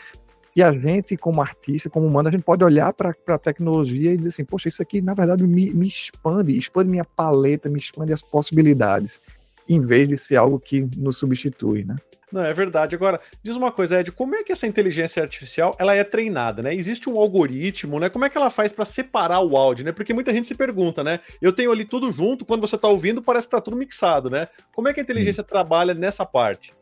que 0.52 0.62
a 0.62 0.70
gente, 0.72 1.16
como 1.16 1.40
artista, 1.40 1.88
como 1.88 2.06
humano, 2.06 2.28
a 2.28 2.30
gente 2.30 2.44
pode 2.44 2.62
olhar 2.62 2.92
para 2.92 3.14
a 3.28 3.38
tecnologia 3.38 4.12
e 4.12 4.16
dizer 4.16 4.28
assim, 4.28 4.44
poxa, 4.44 4.68
isso 4.68 4.82
aqui, 4.82 5.00
na 5.00 5.14
verdade, 5.14 5.42
me, 5.44 5.72
me 5.72 5.88
expande, 5.88 6.56
expande 6.56 6.90
minha 6.90 7.04
paleta, 7.04 7.70
me 7.70 7.78
expande 7.78 8.12
as 8.12 8.22
possibilidades, 8.22 9.20
em 9.68 9.80
vez 9.80 10.08
de 10.08 10.16
ser 10.16 10.36
algo 10.36 10.58
que 10.58 10.88
nos 10.96 11.16
substitui, 11.16 11.84
né? 11.84 11.96
Não, 12.32 12.44
é 12.44 12.52
verdade. 12.52 12.94
Agora, 12.94 13.20
diz 13.42 13.54
uma 13.54 13.70
coisa, 13.70 14.00
Ed, 14.00 14.10
como 14.10 14.34
é 14.34 14.42
que 14.42 14.50
essa 14.50 14.66
inteligência 14.66 15.22
artificial 15.22 15.74
ela 15.78 15.94
é 15.94 16.02
treinada, 16.02 16.60
né? 16.60 16.74
Existe 16.74 17.08
um 17.08 17.18
algoritmo, 17.18 18.00
né? 18.00 18.08
Como 18.08 18.24
é 18.24 18.28
que 18.28 18.36
ela 18.36 18.50
faz 18.50 18.72
para 18.72 18.84
separar 18.84 19.40
o 19.40 19.56
áudio, 19.56 19.84
né? 19.84 19.92
Porque 19.92 20.12
muita 20.12 20.32
gente 20.32 20.46
se 20.46 20.54
pergunta, 20.54 21.04
né? 21.04 21.20
Eu 21.40 21.52
tenho 21.52 21.70
ali 21.70 21.84
tudo 21.84 22.10
junto, 22.10 22.44
quando 22.44 22.60
você 22.60 22.76
tá 22.76 22.88
ouvindo, 22.88 23.22
parece 23.22 23.46
que 23.46 23.52
tá 23.52 23.60
tudo 23.60 23.76
mixado, 23.76 24.28
né? 24.28 24.48
Como 24.72 24.88
é 24.88 24.92
que 24.92 25.00
a 25.00 25.02
inteligência 25.02 25.42
hum. 25.42 25.46
trabalha 25.48 25.94
nessa 25.94 26.26
parte? 26.26 26.74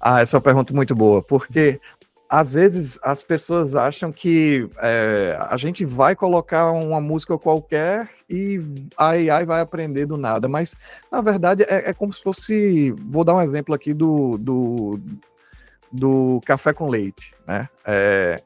Ah, 0.00 0.20
essa 0.20 0.36
é 0.36 0.38
uma 0.38 0.42
pergunta 0.42 0.72
muito 0.72 0.94
boa, 0.94 1.22
porque 1.22 1.78
às 2.30 2.54
vezes 2.54 2.96
as 3.02 3.24
pessoas 3.24 3.74
acham 3.74 4.12
que 4.12 4.70
é, 4.78 5.36
a 5.50 5.56
gente 5.56 5.84
vai 5.84 6.14
colocar 6.14 6.70
uma 6.70 7.00
música 7.00 7.36
qualquer 7.36 8.08
e 8.28 8.60
a 8.96 9.08
AI 9.08 9.44
vai 9.44 9.60
aprender 9.60 10.06
do 10.06 10.16
nada, 10.16 10.48
mas 10.48 10.76
na 11.10 11.20
verdade 11.20 11.64
é, 11.64 11.90
é 11.90 11.92
como 11.92 12.12
se 12.12 12.22
fosse. 12.22 12.92
Vou 13.08 13.24
dar 13.24 13.34
um 13.34 13.42
exemplo 13.42 13.74
aqui 13.74 13.92
do, 13.92 14.38
do, 14.38 15.00
do 15.90 16.40
café 16.46 16.72
com 16.72 16.88
leite, 16.88 17.34
né? 17.48 17.68
É, 17.84 18.40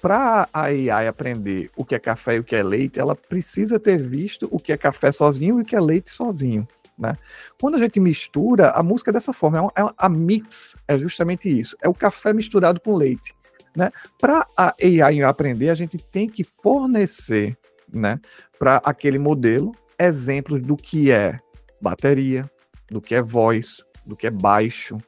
para 0.00 0.48
a 0.50 0.62
AI 0.62 1.08
aprender 1.08 1.70
o 1.76 1.84
que 1.84 1.94
é 1.94 1.98
café 1.98 2.36
e 2.36 2.38
o 2.38 2.44
que 2.44 2.56
é 2.56 2.62
leite, 2.62 2.98
ela 2.98 3.14
precisa 3.14 3.78
ter 3.78 4.00
visto 4.00 4.48
o 4.50 4.58
que 4.58 4.72
é 4.72 4.78
café 4.78 5.12
sozinho 5.12 5.58
e 5.58 5.62
o 5.62 5.64
que 5.64 5.76
é 5.76 5.80
leite 5.80 6.10
sozinho. 6.10 6.66
Né? 6.98 7.12
Quando 7.60 7.76
a 7.76 7.78
gente 7.78 8.00
mistura, 8.00 8.70
a 8.70 8.82
música 8.82 9.10
é 9.10 9.12
dessa 9.12 9.32
forma, 9.32 9.58
é, 9.58 9.60
uma, 9.60 9.90
é 9.90 9.94
a 9.96 10.08
mix 10.08 10.76
é 10.88 10.98
justamente 10.98 11.48
isso, 11.48 11.76
é 11.80 11.88
o 11.88 11.94
café 11.94 12.32
misturado 12.32 12.80
com 12.80 12.96
leite. 12.96 13.34
Né? 13.76 13.90
Para 14.18 14.46
a 14.56 14.74
AI 14.82 15.22
aprender, 15.22 15.70
a 15.70 15.74
gente 15.74 15.98
tem 15.98 16.28
que 16.28 16.42
fornecer 16.42 17.56
né, 17.92 18.20
para 18.58 18.80
aquele 18.84 19.18
modelo 19.18 19.72
exemplos 19.98 20.60
do 20.60 20.76
que 20.76 21.10
é 21.12 21.38
bateria, 21.80 22.50
do 22.90 23.00
que 23.00 23.14
é 23.14 23.22
voz, 23.22 23.84
do 24.04 24.16
que 24.16 24.26
é 24.26 24.30
baixo, 24.30 24.98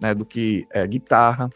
né, 0.00 0.14
do 0.14 0.24
que 0.24 0.66
é 0.70 0.86
guitarra. 0.86 1.48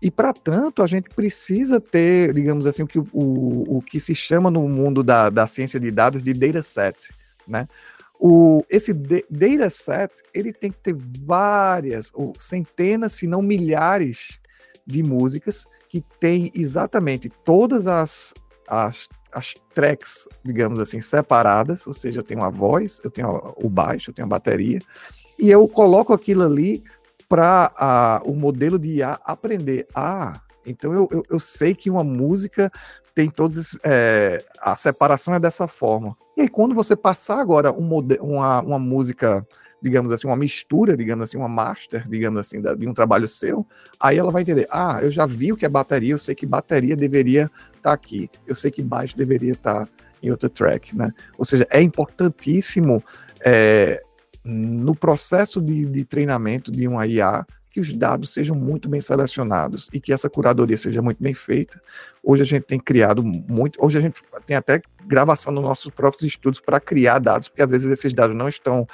E 0.00 0.10
para 0.10 0.32
tanto, 0.32 0.82
a 0.82 0.86
gente 0.86 1.08
precisa 1.10 1.80
ter, 1.80 2.32
digamos 2.34 2.66
assim, 2.66 2.82
o 2.82 2.86
que, 2.86 2.98
o, 2.98 3.06
o 3.12 3.82
que 3.82 3.98
se 3.98 4.14
chama 4.14 4.50
no 4.50 4.68
mundo 4.68 5.02
da, 5.02 5.30
da 5.30 5.46
ciência 5.46 5.80
de 5.80 5.90
dados 5.90 6.22
de 6.22 6.32
dataset, 6.32 7.12
né? 7.48 7.66
O, 8.26 8.64
esse 8.70 8.94
dataset 8.94 10.10
ele 10.32 10.50
tem 10.50 10.72
que 10.72 10.80
ter 10.80 10.96
várias, 11.26 12.10
ou 12.14 12.32
centenas, 12.38 13.12
se 13.12 13.26
não 13.26 13.42
milhares 13.42 14.40
de 14.86 15.02
músicas 15.02 15.66
que 15.90 16.00
tem 16.18 16.50
exatamente 16.54 17.28
todas 17.28 17.86
as, 17.86 18.32
as, 18.66 19.10
as 19.30 19.52
tracks, 19.74 20.26
digamos 20.42 20.78
assim, 20.78 21.02
separadas, 21.02 21.86
ou 21.86 21.92
seja, 21.92 22.20
eu 22.20 22.24
tenho 22.24 22.42
a 22.42 22.48
voz, 22.48 22.98
eu 23.04 23.10
tenho 23.10 23.28
o 23.62 23.68
baixo, 23.68 24.08
eu 24.08 24.14
tenho 24.14 24.24
a 24.24 24.30
bateria, 24.30 24.78
e 25.38 25.50
eu 25.50 25.68
coloco 25.68 26.14
aquilo 26.14 26.44
ali 26.44 26.82
para 27.28 28.22
o 28.24 28.32
modelo 28.32 28.78
de 28.78 29.00
IA 29.00 29.20
aprender. 29.22 29.86
Ah, 29.94 30.40
então 30.66 30.92
eu, 30.92 31.08
eu, 31.10 31.22
eu, 31.30 31.40
sei 31.40 31.74
que 31.74 31.90
uma 31.90 32.04
música 32.04 32.70
tem 33.14 33.28
todos 33.28 33.78
é, 33.84 34.38
a 34.60 34.76
separação 34.76 35.34
é 35.34 35.40
dessa 35.40 35.68
forma. 35.68 36.16
E 36.36 36.42
aí 36.42 36.48
quando 36.48 36.74
você 36.74 36.96
passar 36.96 37.38
agora 37.38 37.72
um 37.72 37.88
uma, 38.20 38.60
uma 38.60 38.78
música, 38.78 39.46
digamos 39.80 40.10
assim, 40.10 40.26
uma 40.26 40.36
mistura, 40.36 40.96
digamos 40.96 41.28
assim, 41.28 41.36
uma 41.36 41.48
master, 41.48 42.08
digamos 42.08 42.40
assim, 42.40 42.60
de 42.60 42.88
um 42.88 42.94
trabalho 42.94 43.28
seu, 43.28 43.66
aí 44.00 44.18
ela 44.18 44.30
vai 44.30 44.42
entender, 44.42 44.66
ah, 44.70 44.98
eu 45.02 45.10
já 45.10 45.26
vi 45.26 45.52
o 45.52 45.56
que 45.56 45.66
é 45.66 45.68
bateria, 45.68 46.14
eu 46.14 46.18
sei 46.18 46.34
que 46.34 46.46
bateria 46.46 46.96
deveria 46.96 47.50
estar 47.76 47.80
tá 47.82 47.92
aqui, 47.92 48.30
eu 48.46 48.54
sei 48.54 48.70
que 48.70 48.82
baixo 48.82 49.16
deveria 49.16 49.52
estar 49.52 49.86
tá 49.86 49.92
em 50.22 50.30
outro 50.30 50.48
track, 50.48 50.96
né? 50.96 51.10
Ou 51.36 51.44
seja, 51.44 51.66
é 51.70 51.82
importantíssimo 51.82 53.02
é, 53.44 54.02
no 54.42 54.94
processo 54.94 55.60
de, 55.60 55.84
de 55.84 56.04
treinamento 56.04 56.72
de 56.72 56.88
uma 56.88 57.06
IA 57.06 57.46
que 57.74 57.80
os 57.80 57.92
dados 57.92 58.32
sejam 58.32 58.54
muito 58.54 58.88
bem 58.88 59.00
selecionados 59.00 59.90
e 59.92 59.98
que 60.00 60.12
essa 60.12 60.30
curadoria 60.30 60.76
seja 60.76 61.02
muito 61.02 61.20
bem 61.20 61.34
feita. 61.34 61.82
Hoje 62.22 62.42
a 62.42 62.44
gente 62.44 62.62
tem 62.62 62.78
criado 62.78 63.24
muito, 63.24 63.84
hoje 63.84 63.98
a 63.98 64.00
gente 64.00 64.22
tem 64.46 64.56
até 64.56 64.80
gravação 65.04 65.52
nos 65.52 65.64
nossos 65.64 65.90
próprios 65.90 66.22
estudos 66.22 66.60
para 66.60 66.78
criar 66.78 67.18
dados, 67.18 67.48
porque 67.48 67.62
às 67.62 67.68
vezes 67.68 67.92
esses 67.92 68.14
dados 68.14 68.36
não 68.36 68.46
estão 68.46 68.86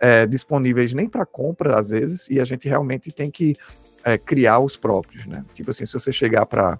é, 0.00 0.26
disponíveis 0.26 0.92
nem 0.92 1.08
para 1.08 1.24
compra, 1.24 1.78
às 1.78 1.90
vezes, 1.90 2.28
e 2.28 2.40
a 2.40 2.44
gente 2.44 2.68
realmente 2.68 3.12
tem 3.12 3.30
que 3.30 3.54
é, 4.02 4.18
criar 4.18 4.58
os 4.58 4.76
próprios, 4.76 5.24
né? 5.26 5.44
Tipo 5.54 5.70
assim, 5.70 5.86
se 5.86 5.92
você 5.92 6.10
chegar 6.10 6.44
para 6.44 6.76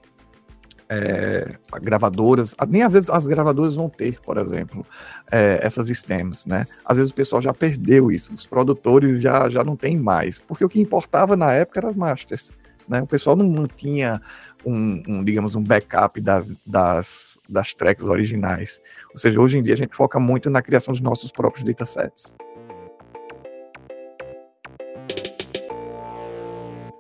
é, 0.95 1.57
gravadoras, 1.81 2.55
nem 2.69 2.83
às 2.83 2.93
vezes 2.93 3.11
as 3.11 3.27
gravadoras 3.27 3.75
vão 3.75 3.89
ter, 3.89 4.21
por 4.21 4.39
exemplo, 4.39 4.87
é, 5.31 5.59
essas 5.63 5.89
stems, 5.89 6.47
né? 6.47 6.67
Às 6.85 6.99
vezes 6.99 7.13
o 7.13 7.15
pessoal 7.15 7.43
já 7.43 7.53
perdeu 7.53 8.11
isso, 8.11 8.33
os 8.33 8.47
produtores 8.47 9.21
já, 9.21 9.49
já 9.49 9.65
não 9.65 9.77
tem 9.77 9.97
mais, 9.97 10.39
porque 10.39 10.65
o 10.65 10.69
que 10.69 10.81
importava 10.81 11.37
na 11.37 11.53
época 11.53 11.81
eram 11.81 11.89
as 11.89 11.95
masters, 11.95 12.53
né? 12.89 13.03
O 13.03 13.07
pessoal 13.07 13.35
não, 13.37 13.47
não 13.47 13.67
tinha 13.67 14.21
um, 14.65 15.03
um, 15.09 15.25
digamos, 15.25 15.55
um 15.55 15.63
backup 15.63 16.21
das, 16.21 16.49
das, 16.67 17.39
das 17.49 17.75
tracks 17.75 18.05
originais. 18.05 18.81
Ou 19.13 19.19
seja, 19.19 19.41
hoje 19.41 19.59
em 19.59 19.63
dia 19.63 19.75
a 19.75 19.77
gente 19.77 19.95
foca 19.95 20.19
muito 20.19 20.49
na 20.49 20.63
criação 20.63 20.93
dos 20.93 21.01
nossos 21.01 21.31
próprios 21.31 21.65
datasets. 21.65 22.35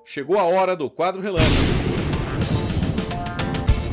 Chegou 0.04 0.38
a 0.38 0.44
hora 0.44 0.76
do 0.76 0.90
quadro 0.90 1.20
relâmpago 1.20 1.83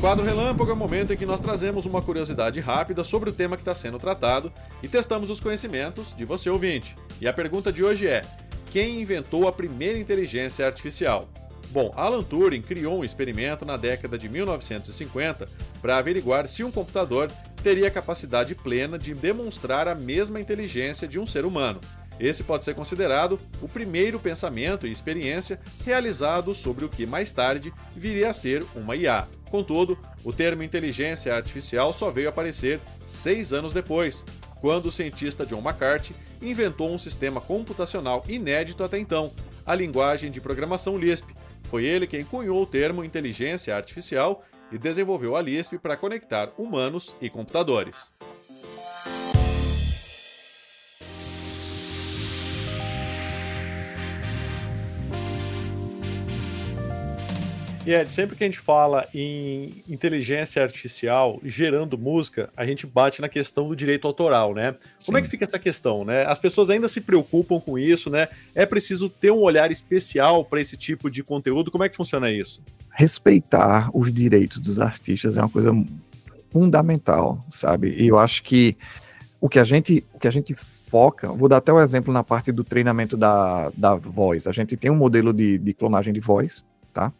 quadro 0.02 0.26
Relâmpago 0.26 0.72
é 0.72 0.74
o 0.74 0.76
momento 0.76 1.14
em 1.14 1.16
que 1.16 1.28
nós 1.28 1.40
trazemos 1.40 1.86
uma 1.86 2.02
curiosidade 2.02 2.60
rápida 2.60 3.04
sobre 3.04 3.30
o 3.30 3.34
tema 3.34 3.56
que 3.56 3.62
está 3.62 3.76
sendo 3.76 4.00
tratado 4.00 4.52
e 4.82 4.88
testamos 4.88 5.30
os 5.30 5.40
conhecimentos 5.40 6.16
de 6.16 6.26
você 6.26 6.50
ouvinte. 6.50 6.98
E 7.22 7.28
a 7.28 7.34
pergunta 7.34 7.72
de 7.72 7.84
hoje 7.84 8.08
é: 8.08 8.24
quem 8.72 9.00
inventou 9.00 9.48
a 9.48 9.52
primeira 9.52 10.00
inteligência 10.00 10.66
artificial? 10.66 11.30
Bom, 11.70 11.94
Alan 11.96 12.24
Turing 12.24 12.64
criou 12.64 13.00
um 13.00 13.04
experimento 13.04 13.64
na 13.64 13.78
década 13.78 14.18
de 14.18 14.28
1950 14.28 15.48
para 15.84 15.98
averiguar 15.98 16.48
se 16.48 16.64
um 16.64 16.72
computador 16.72 17.32
teria 17.62 17.92
capacidade 17.92 18.56
plena 18.56 18.98
de 18.98 19.14
demonstrar 19.14 19.88
a 19.88 19.94
mesma 19.94 20.40
inteligência 20.42 21.08
de 21.08 21.20
um 21.20 21.28
ser 21.28 21.46
humano. 21.46 21.80
Esse 22.20 22.44
pode 22.44 22.64
ser 22.64 22.76
considerado 22.76 23.40
o 23.62 23.68
primeiro 23.68 24.20
pensamento 24.20 24.86
e 24.86 24.92
experiência 24.92 25.60
realizado 25.84 26.54
sobre 26.54 26.86
o 26.86 26.90
que 26.90 27.06
mais 27.06 27.34
tarde 27.34 27.74
viria 27.96 28.30
a 28.30 28.34
ser 28.34 28.64
uma 28.76 28.96
IA. 28.96 29.28
Contudo, 29.50 29.98
o 30.24 30.32
termo 30.32 30.64
inteligência 30.64 31.36
artificial 31.36 31.92
só 31.92 32.10
veio 32.10 32.30
aparecer 32.30 32.80
seis 33.06 33.54
anos 33.54 33.74
depois, 33.74 34.24
quando 34.62 34.86
o 34.86 34.92
cientista 34.92 35.46
John 35.46 35.60
McCarthy 35.60 36.16
inventou 36.42 36.90
um 36.90 36.98
sistema 36.98 37.42
computacional 37.42 38.24
inédito 38.28 38.84
até 38.84 38.98
então, 38.98 39.32
a 39.66 39.76
linguagem 39.76 40.32
de 40.32 40.40
programação 40.40 40.98
Lisp. 40.98 41.28
Foi 41.64 41.86
ele 41.86 42.08
quem 42.08 42.24
cunhou 42.24 42.62
o 42.62 42.66
termo 42.66 43.04
inteligência 43.04 43.76
artificial 43.76 44.44
e 44.72 44.78
desenvolveu 44.78 45.36
a 45.36 45.42
Lisp 45.42 45.78
para 45.78 45.98
conectar 45.98 46.50
humanos 46.58 47.16
e 47.22 47.30
computadores. 47.30 48.14
E 57.84 57.94
Ed, 57.94 58.12
sempre 58.12 58.36
que 58.36 58.44
a 58.44 58.48
gente 58.48 58.60
fala 58.60 59.08
em 59.12 59.84
inteligência 59.90 60.62
artificial 60.62 61.40
gerando 61.44 61.98
música, 61.98 62.50
a 62.56 62.64
gente 62.64 62.86
bate 62.86 63.22
na 63.22 63.28
questão 63.28 63.68
do 63.68 63.76
direito 63.76 64.06
autoral, 64.06 64.54
né? 64.54 64.76
Como 65.04 65.18
é 65.18 65.22
que 65.22 65.28
fica 65.28 65.46
essa 65.46 65.58
questão, 65.58 66.06
né? 66.06 66.24
As 66.28 66.38
pessoas 66.38 66.70
ainda 66.70 66.88
se 66.88 67.02
preocupam 67.02 67.60
com 67.60 67.80
isso, 67.80 68.12
né? 68.12 68.28
É 68.54 68.68
preciso 68.68 69.10
ter 69.10 69.32
um 69.32 69.40
olhar 69.40 69.72
especial 69.72 70.46
para 70.46 70.62
esse 70.62 70.78
tipo 70.78 71.10
de 71.10 71.24
conteúdo. 71.24 71.72
Como 71.72 71.84
é 71.84 71.90
que 71.90 71.96
funciona 71.96 72.30
isso? 72.30 72.62
Respeitar 72.92 73.90
os 73.96 74.14
direitos 74.14 74.60
dos 74.60 74.78
artistas 74.78 75.38
é 75.38 75.42
uma 75.42 75.50
coisa 75.50 75.72
fundamental, 76.52 77.44
sabe? 77.50 77.96
E 77.98 78.08
eu 78.08 78.20
acho 78.20 78.44
que 78.44 78.78
o 79.40 79.50
que 79.50 79.58
a 79.58 79.64
gente, 79.64 80.06
o 80.14 80.20
que 80.20 80.28
a 80.28 80.32
gente 80.32 80.54
foca, 80.54 81.30
vou 81.30 81.50
dar 81.50 81.58
até 81.58 81.74
o 81.74 81.78
um 81.78 81.82
exemplo 81.82 82.14
na 82.14 82.24
parte 82.24 82.52
do 82.52 82.64
treinamento 82.64 83.18
da, 83.18 83.72
da 83.76 83.96
voz. 83.96 84.46
A 84.46 84.52
gente 84.52 84.78
tem 84.78 84.92
um 84.92 84.96
modelo 84.96 85.34
de, 85.34 85.58
de 85.58 85.74
clonagem 85.74 86.14
de 86.14 86.20
voz, 86.20 86.64
tá? 86.94 87.12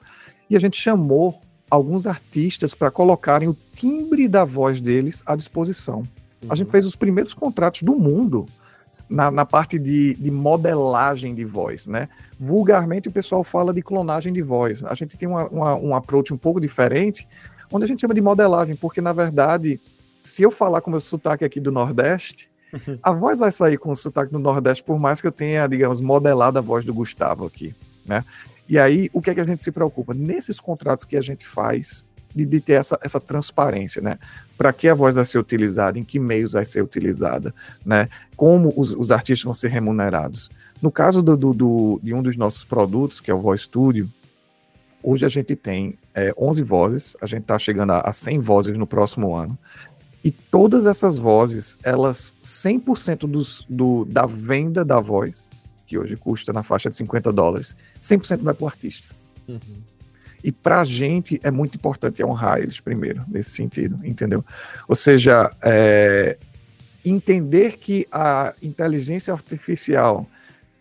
E 0.52 0.56
a 0.58 0.60
gente 0.60 0.78
chamou 0.78 1.40
alguns 1.70 2.06
artistas 2.06 2.74
para 2.74 2.92
colocarem 2.92 3.48
o 3.48 3.56
timbre 3.74 4.28
da 4.28 4.44
voz 4.44 4.82
deles 4.82 5.24
à 5.26 5.34
disposição. 5.34 6.04
A 6.50 6.56
gente 6.56 6.66
uhum. 6.66 6.72
fez 6.72 6.86
os 6.86 6.94
primeiros 6.94 7.34
contratos 7.34 7.84
do 7.84 7.96
mundo 7.96 8.46
na, 9.10 9.32
na 9.32 9.46
parte 9.46 9.80
de, 9.80 10.14
de, 10.16 10.30
modelagem 10.30 11.34
de 11.34 11.46
voz, 11.46 11.88
né? 11.88 12.10
Vulgarmente 12.38 13.08
o 13.08 13.12
pessoal 13.14 13.46
fala 13.46 13.74
de 13.74 13.82
clonagem 13.82 14.34
de 14.34 14.42
voz. 14.42 14.84
A 14.84 14.94
gente 14.94 15.18
tem 15.18 15.30
uma, 15.30 15.48
uma, 15.48 15.76
um 15.76 15.96
approach 15.96 16.34
um 16.34 16.38
pouco 16.38 16.60
diferente, 16.60 17.26
onde 17.72 17.86
a 17.86 17.88
gente 17.88 18.02
chama 18.02 18.14
de 18.14 18.22
modelagem, 18.22 18.76
porque 18.76 19.00
na 19.00 19.14
verdade, 19.14 19.80
se 20.22 20.44
eu 20.44 20.52
falar 20.52 20.82
com 20.82 20.90
o 20.90 20.92
meu 20.92 21.00
sotaque 21.00 21.46
aqui 21.46 21.62
do 21.62 21.72
Nordeste, 21.72 22.52
a 23.02 23.14
voz 23.14 23.40
vai 23.40 23.54
sair 23.54 23.78
com 23.78 23.94
o 23.94 23.96
sotaque 23.96 24.34
do 24.34 24.40
Nordeste, 24.40 24.84
por 24.84 25.00
mais 25.00 25.22
que 25.22 25.28
eu 25.28 25.32
tenha, 25.32 25.66
digamos, 25.66 26.02
modelado 26.02 26.60
a 26.60 26.62
voz 26.62 26.84
do 26.84 26.94
Gustavo 26.94 27.46
aqui, 27.46 27.74
né? 28.06 28.22
E 28.68 28.80
aí, 28.80 29.10
o 29.14 29.22
que 29.22 29.30
é 29.30 29.34
que 29.34 29.42
a 29.42 29.46
gente 29.46 29.64
se 29.64 29.72
preocupa? 29.72 30.14
Nesses 30.14 30.60
contratos 30.60 31.06
que 31.06 31.18
a 31.18 31.22
gente 31.22 31.46
faz, 31.46 32.06
de, 32.34 32.46
de 32.46 32.60
ter 32.62 32.74
essa, 32.74 32.98
essa 33.02 33.20
transparência, 33.20 34.02
né? 34.02 34.18
Para 34.58 34.72
que 34.72 34.88
a 34.88 34.94
voz 34.94 35.16
vai 35.16 35.26
ser 35.26 35.38
utilizada, 35.38 36.00
em 36.00 36.04
que 36.04 36.20
meios 36.20 36.54
vai 36.54 36.66
ser 36.66 36.82
utilizada, 36.82 37.54
né? 37.86 38.08
Como 38.36 38.74
os, 38.76 38.92
os 38.92 39.12
artistas 39.12 39.44
vão 39.44 39.54
ser 39.54 39.70
remunerados. 39.70 40.50
No 40.82 40.92
caso 40.92 41.22
do, 41.22 41.38
do, 41.38 41.54
do, 41.54 42.00
de 42.02 42.14
um 42.14 42.22
dos 42.22 42.38
nossos 42.38 42.64
produtos, 42.64 43.20
que 43.20 43.30
é 43.30 43.34
o 43.34 43.40
Voice 43.40 43.66
Studio, 43.66 44.10
hoje 45.04 45.26
a 45.26 45.30
gente 45.30 45.56
tem 45.56 45.98
é, 46.14 46.34
11 46.38 46.64
vozes, 46.64 47.18
a 47.22 47.26
gente 47.26 47.42
está 47.42 47.58
chegando 47.60 47.92
a, 47.92 48.02
a 48.02 48.14
100 48.14 48.40
vozes 48.40 48.78
no 48.78 48.88
próximo 48.88 49.36
ano, 49.36 49.58
e 50.24 50.32
todas 50.32 50.86
essas 50.86 51.18
vozes, 51.18 51.78
elas, 51.84 52.36
100% 52.44 53.28
dos, 53.28 53.66
do, 53.68 54.06
da 54.06 54.26
venda 54.28 54.86
da 54.86 55.00
voz, 55.00 55.50
que 55.92 55.98
hoje 55.98 56.16
custa 56.16 56.54
na 56.54 56.64
faixa 56.64 56.90
de 56.90 56.96
50 56.96 57.34
dólares, 57.34 57.76
100% 58.02 58.44
vai 58.44 58.54
para 58.54 58.64
o 58.64 58.68
artista. 58.68 59.10
Uhum. 59.46 59.60
E 60.42 60.50
para 60.50 60.80
a 60.80 60.84
gente 60.86 61.38
é 61.44 61.52
muito 61.52 61.76
importante 61.76 62.24
honrar 62.24 62.60
eles 62.60 62.80
primeiro, 62.80 63.22
nesse 63.28 63.50
sentido, 63.50 64.00
entendeu? 64.06 64.44
Ou 64.88 64.96
seja, 64.96 65.52
é, 65.62 66.38
entender 67.04 67.78
que 67.78 68.08
a 68.10 68.54
inteligência 68.64 69.34
artificial 69.34 70.26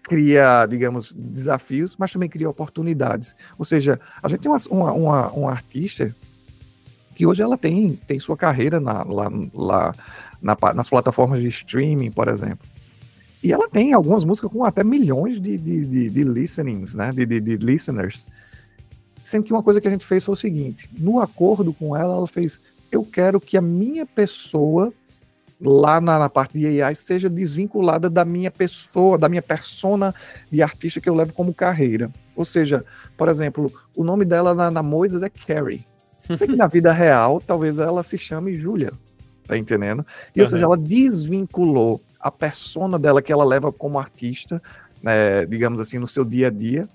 cria, 0.05 0.65
digamos, 0.67 1.13
desafios, 1.13 1.97
mas 1.99 2.13
também 2.13 2.29
cria 2.29 2.49
oportunidades. 2.49 3.35
Ou 3.59 3.65
seja, 3.65 3.99
a 4.23 4.29
gente 4.29 4.43
tem 4.43 4.51
uma, 4.51 4.93
uma, 4.93 5.31
uma, 5.33 5.51
artista 5.51 6.15
que 7.17 7.27
hoje 7.27 7.43
ela 7.43 7.59
tem, 7.59 7.97
tem 8.07 8.21
sua 8.21 8.37
carreira 8.37 8.79
na, 8.79 9.03
lá, 9.03 9.29
lá 9.53 9.93
na, 10.41 10.57
nas 10.73 10.89
plataformas 10.89 11.41
de 11.41 11.49
streaming, 11.49 12.13
por 12.13 12.29
exemplo. 12.29 12.67
E 13.43 13.53
ela 13.53 13.69
tem 13.69 13.93
algumas 13.93 14.25
músicas 14.25 14.51
com 14.51 14.65
até 14.65 14.85
milhões 14.85 15.41
de, 15.41 15.57
de, 15.57 15.87
de, 15.87 16.11
de 16.11 16.25
listenings, 16.25 16.95
né? 16.95 17.11
De, 17.11 17.25
de, 17.25 17.41
de 17.41 17.57
listeners. 17.57 18.27
Sendo 19.25 19.45
que 19.45 19.53
uma 19.53 19.63
coisa 19.63 19.81
que 19.81 19.89
a 19.89 19.91
gente 19.91 20.05
fez 20.05 20.25
foi 20.25 20.35
o 20.35 20.37
seguinte: 20.37 20.91
no 20.99 21.21
acordo 21.21 21.73
com 21.73 21.97
ela, 21.97 22.15
ela 22.15 22.27
fez. 22.27 22.61
Eu 22.93 23.05
quero 23.05 23.41
que 23.41 23.57
a 23.57 23.63
minha 23.63 24.05
pessoa 24.05 24.93
lá 25.61 26.01
na, 26.01 26.19
na, 26.19 26.29
parte 26.29 26.59
de 26.59 26.83
AI 26.83 26.95
seja 26.95 27.29
desvinculada 27.29 28.09
da 28.09 28.25
minha 28.25 28.51
pessoa, 28.51 29.19
da 29.19 29.29
minha 29.29 29.43
persona 29.43 30.15
de 30.51 30.63
artista 30.63 31.01
que 31.01 31.09
eu 31.09 31.15
levo 31.15 31.33
como 31.33 31.55
carreira. 31.55 32.11
Ou 32.35 32.45
seja, 32.45 32.85
por 33.17 33.29
exemplo, 33.29 33.73
o 33.95 34.03
nome 34.03 34.25
dela 34.25 34.55
na, 34.55 34.71
na 34.71 34.83
Moisés 34.83 35.23
é 35.23 35.29
Carrie. 35.29 35.85
Sei 36.37 36.47
que 36.47 36.57
na 36.57 36.67
vida 36.67 36.93
real, 36.93 37.41
talvez 37.41 37.79
ela 37.79 38.03
se 38.03 38.17
chame 38.17 38.55
Julia, 38.55 38.93
tá 39.47 39.57
entendendo? 39.57 40.05
E, 40.35 40.41
uhum. 40.41 40.45
Ou 40.45 40.51
seja, 40.51 40.65
ela 40.65 40.77
desvinculou 40.77 42.01
a 42.21 42.31
persona 42.31 42.99
dela 42.99 43.23
que 43.23 43.33
ela 43.33 43.45
leva 43.45 43.73
como 43.73 43.99
artista, 43.99 44.63
né, 45.03 45.47
digamos 45.47 45.81
assim, 45.81 45.99
no 45.99 46.07
seu 46.07 46.25
dia 46.25 46.49
a 46.49 46.51
dia, 46.51 46.89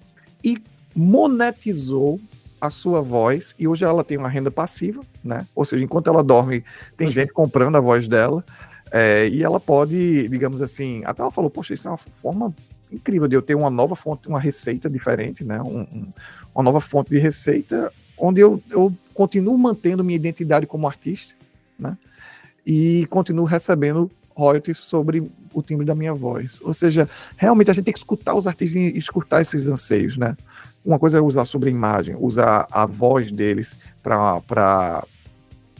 e 0.44 0.62
monetizou 0.96 2.20
a 2.62 2.70
sua 2.70 3.02
voz, 3.02 3.56
e 3.60 3.68
hoje 3.68 3.84
ela 3.84 4.04
tem 4.04 4.18
uma 4.18 4.30
renda 4.30 4.50
passiva, 4.50 5.02
né? 5.24 5.46
Ou 5.54 5.66
seja, 5.66 5.84
enquanto 5.84 6.10
ela 6.10 6.24
dorme, 6.24 6.64
tem 6.96 7.12
gente 7.12 7.34
comprando 7.34 7.76
a 7.76 7.80
voz 7.80 8.08
dela, 8.08 8.44
é, 8.92 9.28
e 9.28 9.44
ela 9.44 9.60
pode, 9.60 10.28
digamos 10.30 10.62
assim, 10.62 11.04
até 11.06 11.22
ela 11.22 11.32
falou, 11.32 11.50
poxa, 11.50 11.74
isso 11.74 11.88
é 11.88 11.92
uma 11.92 11.98
forma 11.98 12.56
incrível 12.92 13.28
de 13.28 13.36
eu 13.36 13.42
ter 13.42 13.56
uma 13.56 13.70
nova 13.70 13.96
fonte, 13.96 14.28
uma 14.28 14.40
receita 14.40 14.90
diferente, 14.90 15.44
né? 15.44 15.62
Um, 15.62 15.82
um, 15.82 16.14
uma 16.54 16.64
nova 16.64 16.80
fonte 16.80 17.10
de 17.10 17.20
receita, 17.20 17.92
onde 18.18 18.40
eu, 18.40 18.62
eu 18.70 18.94
continuo 19.14 19.58
mantendo 19.58 20.04
minha 20.04 20.16
identidade 20.16 20.66
como 20.66 20.88
artista, 20.88 21.36
né? 21.78 21.98
E 22.66 23.06
continuo 23.08 23.46
recebendo 23.46 24.10
royalties 24.36 24.78
sobre 24.78 25.24
o 25.54 25.62
timbre 25.62 25.86
da 25.86 25.96
minha 25.96 26.14
voz. 26.14 26.60
Ou 26.62 26.74
seja, 26.74 27.10
realmente 27.38 27.72
a 27.72 27.74
gente 27.74 27.86
tem 27.86 27.94
que 27.94 28.00
escutar 28.00 28.36
os 28.36 28.46
artistas 28.46 28.76
e 28.76 28.98
escutar 28.98 29.42
esses 29.42 29.68
anseios, 29.68 30.18
né? 30.18 30.36
Uma 30.84 31.00
coisa 31.00 31.18
é 31.18 31.22
usar 31.22 31.46
sobre 31.46 31.72
imagem, 31.72 32.16
usar 32.20 32.68
a 32.70 32.86
voz 32.86 33.32
deles 33.32 33.80
para 34.04 35.04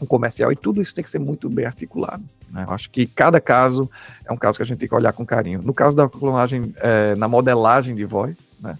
um 0.00 0.06
comercial, 0.06 0.50
e 0.50 0.56
tudo 0.56 0.82
isso 0.82 0.94
tem 0.94 1.04
que 1.04 1.10
ser 1.10 1.20
muito 1.20 1.48
bem 1.48 1.64
articulado. 1.64 2.24
Né? 2.50 2.64
Eu 2.68 2.74
acho 2.74 2.90
que 2.90 3.06
cada 3.06 3.40
caso 3.40 3.88
é 4.24 4.32
um 4.32 4.36
caso 4.36 4.58
que 4.58 4.62
a 4.62 4.66
gente 4.66 4.78
tem 4.78 4.88
que 4.88 4.94
olhar 4.94 5.12
com 5.12 5.24
carinho. 5.24 5.62
No 5.62 5.72
caso 5.72 5.96
da 5.96 6.08
clonagem, 6.08 6.74
é, 6.78 7.14
na 7.14 7.28
modelagem 7.28 7.94
de 7.94 8.04
voz, 8.04 8.36
né? 8.60 8.78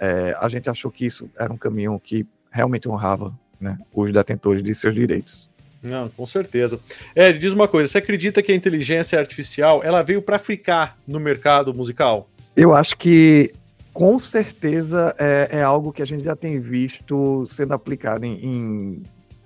É, 0.00 0.36
a 0.40 0.48
gente 0.48 0.68
achou 0.68 0.90
que 0.90 1.06
isso 1.06 1.30
era 1.38 1.52
um 1.52 1.56
caminho 1.56 1.98
que 2.00 2.26
realmente 2.50 2.88
honrava 2.88 3.32
né, 3.60 3.78
os 3.94 4.12
detentores 4.12 4.60
de 4.60 4.74
seus 4.74 4.92
direitos. 4.92 5.48
Não, 5.82 6.08
com 6.08 6.26
certeza. 6.26 6.78
Ed, 7.16 7.38
diz 7.38 7.52
uma 7.52 7.66
coisa, 7.66 7.90
você 7.90 7.98
acredita 7.98 8.42
que 8.42 8.52
a 8.52 8.54
inteligência 8.54 9.18
artificial 9.18 9.82
ela 9.82 10.02
veio 10.02 10.22
para 10.22 10.38
ficar 10.38 10.96
no 11.06 11.18
mercado 11.18 11.74
musical? 11.74 12.28
Eu 12.54 12.74
acho 12.74 12.96
que 12.96 13.52
com 13.92 14.18
certeza 14.18 15.14
é, 15.18 15.48
é, 15.50 15.62
algo 15.62 15.92
que 15.92 16.00
a 16.00 16.04
gente 16.04 16.24
já 16.24 16.36
tem 16.36 16.60
visto 16.60 17.44
sendo 17.46 17.74
aplicado 17.74 18.24
em, 18.24 18.32
em 18.32 19.02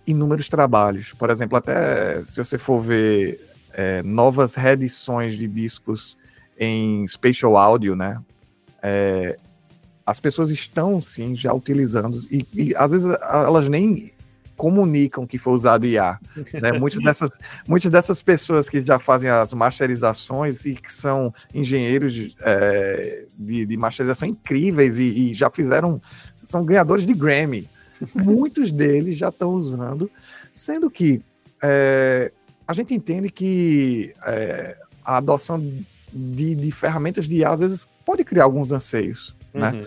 inúmeros 0.07 0.49
trabalhos. 0.49 1.13
Por 1.13 1.31
exemplo, 1.31 1.57
até 1.57 2.23
se 2.25 2.37
você 2.37 2.59
for 2.59 2.81
ver 2.81 3.41
é, 3.73 4.03
novas 4.03 4.55
reedições 4.55 5.37
de 5.37 5.49
discos 5.49 6.17
em 6.59 7.07
spatial 7.09 7.57
audio, 7.57 7.97
né? 7.97 8.21
É, 8.83 9.37
as 10.05 10.21
pessoas 10.21 10.51
estão 10.51 11.03
sim 11.03 11.35
já 11.35 11.53
utilizando 11.53 12.17
e, 12.31 12.47
e 12.55 12.75
às 12.77 12.93
vezes 12.93 13.07
elas 13.21 13.69
nem 13.69 14.13
comunicam 14.57 15.27
que 15.27 15.39
foi 15.39 15.53
usado 15.53 15.87
IA. 15.87 16.19
Né? 16.61 16.73
muitas, 16.73 17.03
dessas, 17.03 17.31
muitas 17.69 17.93
dessas 17.93 18.23
pessoas 18.23 18.69
que 18.69 18.83
já 18.83 18.99
fazem 18.99 19.29
as 19.29 19.53
masterizações 19.53 20.65
e 20.65 20.75
que 20.75 20.93
são 20.93 21.33
engenheiros 21.55 22.35
é, 22.41 23.25
de, 23.39 23.67
de, 23.67 23.77
masterização 23.77 24.27
incríveis 24.27 24.99
e, 24.99 25.31
e, 25.31 25.35
já 25.35 25.51
fizeram, 25.51 26.01
são 26.49 26.65
ganhadores 26.65 27.07
de 27.07 27.13
Grammy. 27.13 27.69
Muitos 28.15 28.71
deles 28.71 29.17
já 29.17 29.29
estão 29.29 29.51
usando, 29.51 30.11
sendo 30.53 30.91
que 30.91 31.23
é, 31.63 32.33
a 32.67 32.73
gente 32.73 32.95
entende 32.95 33.31
que 33.31 34.13
é, 34.25 34.77
a 35.05 35.19
adoção 35.19 35.59
de, 36.13 36.55
de, 36.55 36.71
ferramentas 36.71 37.27
de 37.29 37.37
IA 37.37 37.51
às 37.51 37.61
vezes 37.61 37.89
pode 38.05 38.25
criar 38.25 38.45
alguns 38.45 38.73
anseios, 38.73 39.37
né? 39.53 39.71
uhum. 39.71 39.81
né? 39.81 39.87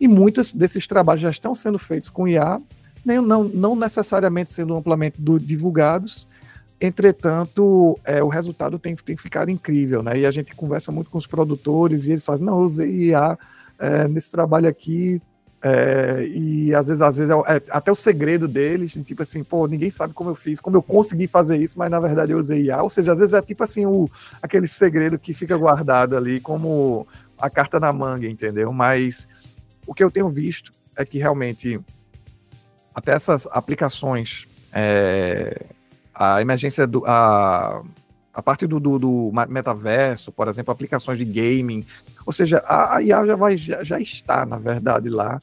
E 0.00 0.08
muitos 0.08 0.52
desses 0.52 0.86
trabalhos 0.86 1.22
já 1.22 1.30
estão 1.30 1.54
sendo 1.54 1.78
feitos 1.78 2.10
com 2.10 2.26
IA 2.26 2.60
nem, 3.04 3.20
não, 3.20 3.44
não 3.44 3.76
necessariamente 3.76 4.52
sendo 4.52 4.76
amplamente 4.76 5.20
do, 5.20 5.38
divulgados, 5.38 6.26
entretanto, 6.80 7.98
é, 8.04 8.22
o 8.22 8.28
resultado 8.28 8.78
tem, 8.78 8.94
tem 8.96 9.16
ficado 9.16 9.50
incrível, 9.50 10.02
né? 10.02 10.18
E 10.18 10.26
a 10.26 10.30
gente 10.30 10.54
conversa 10.54 10.90
muito 10.90 11.10
com 11.10 11.18
os 11.18 11.26
produtores 11.26 12.06
e 12.06 12.12
eles 12.12 12.24
fazem, 12.24 12.46
não, 12.46 12.58
usei 12.60 13.10
IA 13.10 13.38
é, 13.78 14.08
nesse 14.08 14.30
trabalho 14.30 14.68
aqui, 14.68 15.20
É, 15.66 16.22
e 16.26 16.74
às 16.74 16.88
vezes, 16.88 17.00
às 17.00 17.16
vezes 17.16 17.32
é, 17.32 17.56
é, 17.56 17.62
até 17.70 17.90
o 17.90 17.94
segredo 17.94 18.46
deles, 18.46 18.92
tipo 19.02 19.22
assim, 19.22 19.42
pô, 19.42 19.66
ninguém 19.66 19.88
sabe 19.88 20.12
como 20.12 20.28
eu 20.28 20.34
fiz, 20.34 20.60
como 20.60 20.76
eu 20.76 20.82
consegui 20.82 21.26
fazer 21.26 21.56
isso, 21.56 21.78
mas 21.78 21.90
na 21.90 21.98
verdade 21.98 22.32
eu 22.32 22.38
usei 22.38 22.64
IA. 22.64 22.82
Ou 22.82 22.90
seja, 22.90 23.12
às 23.12 23.18
vezes 23.18 23.32
é 23.32 23.40
tipo 23.40 23.64
assim, 23.64 23.86
o, 23.86 24.06
aquele 24.42 24.68
segredo 24.68 25.18
que 25.18 25.32
fica 25.32 25.56
guardado 25.56 26.18
ali 26.18 26.38
como 26.38 27.06
a 27.38 27.48
carta 27.48 27.80
na 27.80 27.90
manga, 27.94 28.26
entendeu? 28.28 28.74
Mas 28.74 29.26
o 29.86 29.94
que 29.94 30.04
eu 30.04 30.10
tenho 30.10 30.28
visto 30.28 30.70
é 30.94 31.02
que 31.02 31.16
realmente 31.18 31.80
até 32.94 33.12
essas 33.12 33.46
aplicações, 33.50 34.46
é, 34.72 35.66
a 36.14 36.40
emergência 36.40 36.86
do. 36.86 37.04
A, 37.06 37.82
a 38.32 38.42
parte 38.42 38.66
do, 38.66 38.80
do, 38.80 38.98
do, 38.98 39.32
metaverso, 39.48 40.32
por 40.32 40.48
exemplo, 40.48 40.72
aplicações 40.72 41.18
de 41.18 41.24
gaming, 41.24 41.86
ou 42.26 42.32
seja, 42.32 42.58
a, 42.66 42.96
a 42.96 43.02
IA 43.02 43.24
já, 43.26 43.36
vai, 43.36 43.56
já, 43.56 43.84
já, 43.84 44.00
está, 44.00 44.44
na 44.44 44.58
verdade, 44.58 45.08
lá. 45.08 45.40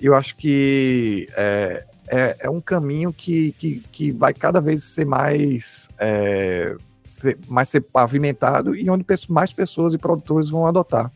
Eu 0.00 0.16
acho 0.16 0.36
que 0.36 1.28
é, 1.36 1.84
é, 2.08 2.36
é 2.40 2.50
um 2.50 2.60
caminho 2.60 3.12
que, 3.12 3.52
que, 3.52 3.80
que, 3.92 4.10
vai 4.10 4.34
cada 4.34 4.60
vez 4.60 4.82
ser 4.82 5.06
mais, 5.06 5.88
é, 6.00 6.74
ser, 7.04 7.38
mais 7.46 7.68
ser 7.68 7.82
pavimentado 7.82 8.74
e 8.74 8.90
onde 8.90 9.04
mais 9.28 9.52
pessoas 9.52 9.94
e 9.94 9.98
produtores 9.98 10.48
vão 10.48 10.66
adotar. 10.66 11.12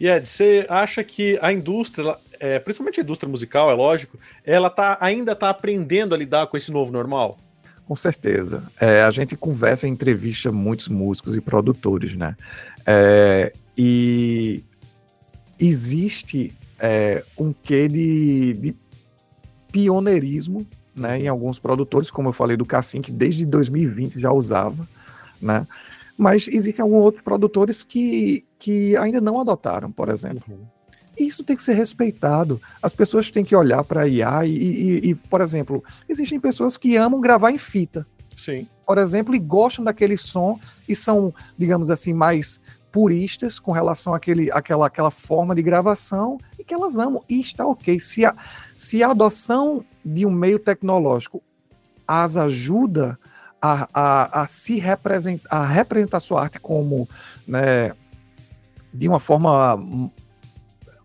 E 0.00 0.08
Ed, 0.08 0.26
você 0.26 0.66
acha 0.68 1.04
que 1.04 1.38
a 1.42 1.52
indústria, 1.52 2.16
é, 2.42 2.58
principalmente 2.58 2.98
a 2.98 3.04
indústria 3.04 3.30
musical, 3.30 3.70
é 3.70 3.72
lógico, 3.72 4.18
ela 4.44 4.68
tá, 4.68 4.98
ainda 5.00 5.30
está 5.30 5.48
aprendendo 5.48 6.12
a 6.12 6.18
lidar 6.18 6.48
com 6.48 6.56
esse 6.56 6.72
novo 6.72 6.90
normal? 6.90 7.36
Com 7.86 7.94
certeza. 7.94 8.64
É, 8.80 9.04
a 9.04 9.10
gente 9.12 9.36
conversa 9.36 9.86
em 9.86 9.92
entrevista 9.92 10.50
muitos 10.50 10.88
músicos 10.88 11.36
e 11.36 11.40
produtores, 11.40 12.16
né? 12.16 12.34
É, 12.84 13.52
e 13.78 14.64
existe 15.56 16.52
é, 16.80 17.22
um 17.38 17.52
quê 17.52 17.86
de, 17.86 18.54
de 18.54 18.76
pioneirismo 19.70 20.66
né, 20.96 21.20
em 21.20 21.28
alguns 21.28 21.60
produtores, 21.60 22.10
como 22.10 22.30
eu 22.30 22.32
falei 22.32 22.56
do 22.56 22.66
Cassim, 22.66 23.00
que 23.00 23.12
desde 23.12 23.46
2020 23.46 24.18
já 24.18 24.32
usava, 24.32 24.88
né? 25.40 25.64
Mas 26.18 26.48
existem 26.48 26.82
alguns 26.82 27.04
outros 27.04 27.22
produtores 27.22 27.84
que, 27.84 28.44
que 28.58 28.96
ainda 28.96 29.20
não 29.20 29.40
adotaram, 29.40 29.92
por 29.92 30.08
exemplo. 30.08 30.42
Uhum. 30.48 30.81
Isso 31.26 31.44
tem 31.44 31.56
que 31.56 31.62
ser 31.62 31.74
respeitado. 31.74 32.60
As 32.82 32.94
pessoas 32.94 33.30
têm 33.30 33.44
que 33.44 33.54
olhar 33.54 33.84
para 33.84 34.02
a 34.02 34.08
IA 34.08 34.46
e, 34.46 34.50
e, 34.50 35.10
e, 35.10 35.14
por 35.14 35.40
exemplo, 35.40 35.82
existem 36.08 36.40
pessoas 36.40 36.76
que 36.76 36.96
amam 36.96 37.20
gravar 37.20 37.50
em 37.50 37.58
fita. 37.58 38.06
Sim. 38.36 38.66
Por 38.86 38.98
exemplo, 38.98 39.34
e 39.34 39.38
gostam 39.38 39.84
daquele 39.84 40.16
som 40.16 40.58
e 40.88 40.96
são, 40.96 41.32
digamos 41.56 41.90
assim, 41.90 42.12
mais 42.12 42.60
puristas 42.90 43.58
com 43.58 43.72
relação 43.72 44.14
àquele, 44.14 44.50
àquela, 44.50 44.86
àquela 44.86 45.10
forma 45.10 45.54
de 45.54 45.62
gravação 45.62 46.38
e 46.58 46.64
que 46.64 46.74
elas 46.74 46.98
amam. 46.98 47.22
E 47.28 47.40
está 47.40 47.66
ok. 47.66 47.98
Se 47.98 48.24
a, 48.24 48.34
se 48.76 49.02
a 49.02 49.10
adoção 49.10 49.84
de 50.04 50.26
um 50.26 50.30
meio 50.30 50.58
tecnológico 50.58 51.42
as 52.06 52.36
ajuda 52.36 53.18
a, 53.60 53.88
a, 53.94 54.42
a 54.42 54.46
se 54.46 54.78
representar, 54.78 55.48
a 55.48 55.64
representar 55.66 56.20
sua 56.20 56.42
arte 56.42 56.58
como, 56.58 57.08
né, 57.46 57.92
de 58.92 59.08
uma 59.08 59.20
forma 59.20 60.10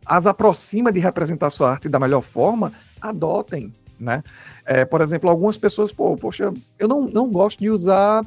as 0.07 0.25
aproxima 0.25 0.91
de 0.91 0.99
representar 0.99 1.49
sua 1.49 1.71
arte 1.71 1.89
da 1.89 1.99
melhor 1.99 2.21
forma, 2.21 2.71
adotem, 3.01 3.71
né? 3.99 4.23
É, 4.65 4.85
por 4.85 5.01
exemplo, 5.01 5.29
algumas 5.29 5.57
pessoas, 5.57 5.91
pô, 5.91 6.15
poxa, 6.15 6.53
eu 6.79 6.87
não, 6.87 7.01
não 7.07 7.29
gosto 7.29 7.59
de 7.59 7.69
usar 7.69 8.25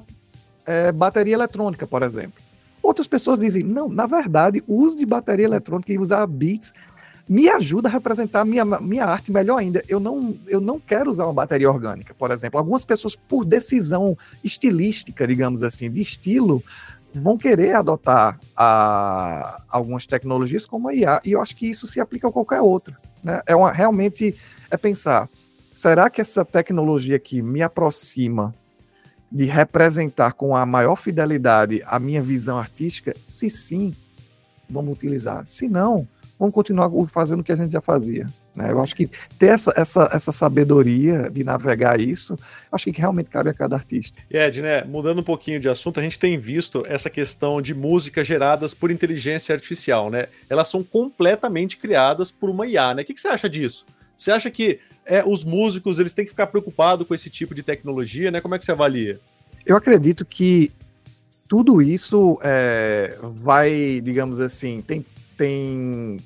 é, 0.67 0.93
bateria 0.93 1.35
eletrônica, 1.35 1.87
por 1.87 2.03
exemplo. 2.03 2.41
Outras 2.83 3.07
pessoas 3.07 3.41
dizem, 3.41 3.63
não, 3.63 3.89
na 3.89 4.07
verdade, 4.07 4.63
o 4.67 4.75
uso 4.75 4.97
de 4.97 5.07
bateria 5.07 5.45
eletrônica 5.45 5.93
e 5.93 5.99
usar 5.99 6.27
beats 6.27 6.73
me 7.29 7.49
ajuda 7.49 7.89
a 7.89 7.93
representar 7.93 8.45
minha, 8.45 8.65
minha 8.65 9.05
arte 9.05 9.31
melhor 9.31 9.59
ainda. 9.59 9.83
Eu 9.89 10.01
não, 10.01 10.35
eu 10.49 10.61
não 10.61 10.81
quero 10.81 11.11
usar 11.11 11.25
uma 11.25 11.33
bateria 11.33 11.71
orgânica, 11.71 12.13
por 12.13 12.33
exemplo. 12.33 12.59
Algumas 12.59 12.85
pessoas, 12.85 13.15
por 13.15 13.45
decisão 13.45 14.19
estilística, 14.43 15.27
digamos 15.29 15.63
assim, 15.63 15.89
de 15.89 16.03
estilo, 16.03 16.61
vão 17.15 17.37
querer 17.37 17.75
adotar 17.75 18.39
a, 18.57 19.63
algumas 19.69 20.07
tecnologias 20.07 20.67
como 20.67 20.89
a 20.89 20.95
IA, 20.95 21.21
e 21.25 21.33
eu 21.33 21.41
acho 21.41 21.57
que 21.57 21.67
isso 21.67 21.87
se 21.87 22.01
aplica 22.01 22.29
a 22.29 22.33
qualquer 22.33 22.61
outra. 22.61 22.97
Né? 23.23 23.43
É 23.47 23.55
uma, 23.55 23.73
realmente 23.73 24.37
é 24.71 24.77
pensar, 24.77 25.29
será 25.73 26.09
que 26.09 26.21
essa 26.21 26.45
tecnologia 26.45 27.17
aqui 27.17 27.43
me 27.43 27.63
aproxima 27.63 28.55
de 29.31 29.45
representar 29.45 30.33
com 30.33 30.57
a 30.57 30.67
maior 30.67 30.97
fidelidade 30.97 31.83
a 31.87 31.99
minha 31.99 32.23
visão 32.23 32.59
artística? 32.59 33.15
Se 33.29 33.49
sim, 33.51 33.93
vamos 34.69 34.93
utilizar. 34.93 35.47
Se 35.47 35.69
não, 35.69 36.07
vamos 36.39 36.55
continuar 36.55 36.91
fazendo 37.09 37.41
o 37.41 37.45
que 37.45 37.53
a 37.53 37.57
gente 37.57 37.73
já 37.73 37.81
fazia. 37.81 38.27
Né? 38.55 38.71
Eu 38.71 38.81
acho 38.81 38.95
que 38.95 39.09
ter 39.39 39.47
essa, 39.47 39.73
essa, 39.77 40.11
essa 40.13 40.33
sabedoria 40.33 41.31
de 41.31 41.45
navegar 41.45 42.01
isso, 42.01 42.37
acho 42.71 42.85
que 42.85 42.99
realmente 42.99 43.31
cabe 43.31 43.51
a 43.51 43.55
cada 43.55 43.77
artista. 43.77 44.21
E 44.31 44.37
Ed, 44.37 44.63
né, 44.63 44.85
mudando 44.85 45.21
um 45.21 45.25
pouquinho 45.25 45.61
de 45.61 45.69
assunto, 45.69 46.01
a 46.01 46.03
gente 46.03 46.19
tem 46.19 46.37
visto 46.37 46.85
essa 46.87 47.09
questão 47.09 47.63
de 47.63 47.75
músicas 47.75 48.27
geradas 48.27 48.75
por 48.75 48.91
inteligência 48.91 49.55
artificial, 49.55 50.11
né? 50.11 50.27
Elas 50.49 50.69
são 50.69 50.83
completamente 50.83 51.77
criadas 51.77 52.31
por 52.31 52.51
uma 52.51 52.67
IA, 52.67 52.95
né? 52.95 53.03
O 53.03 53.05
que, 53.05 53.15
que 53.15 53.21
você 53.21 53.29
acha 53.29 53.49
disso? 53.49 53.87
Você 54.17 54.31
acha 54.31 54.51
que 54.51 54.81
é, 55.07 55.25
os 55.25 55.45
músicos 55.45 55.99
eles 55.99 56.13
têm 56.13 56.25
que 56.25 56.31
ficar 56.31 56.49
preocupados 56.49 57.07
com 57.07 57.15
esse 57.15 57.31
tipo 57.31 57.55
de 57.55 57.63
tecnologia, 57.63 58.31
né? 58.31 58.41
Como 58.41 58.55
é 58.55 58.59
que 58.59 58.65
você 58.65 58.73
avalia? 58.73 59.21
Eu 59.65 59.77
acredito 59.77 60.25
que 60.25 60.73
tudo 61.49 61.83
isso 61.83 62.39
é, 62.43 63.17
vai, 63.23 64.01
digamos 64.03 64.39
assim, 64.41 64.81
tem, 64.81 65.05
tem 65.37 66.19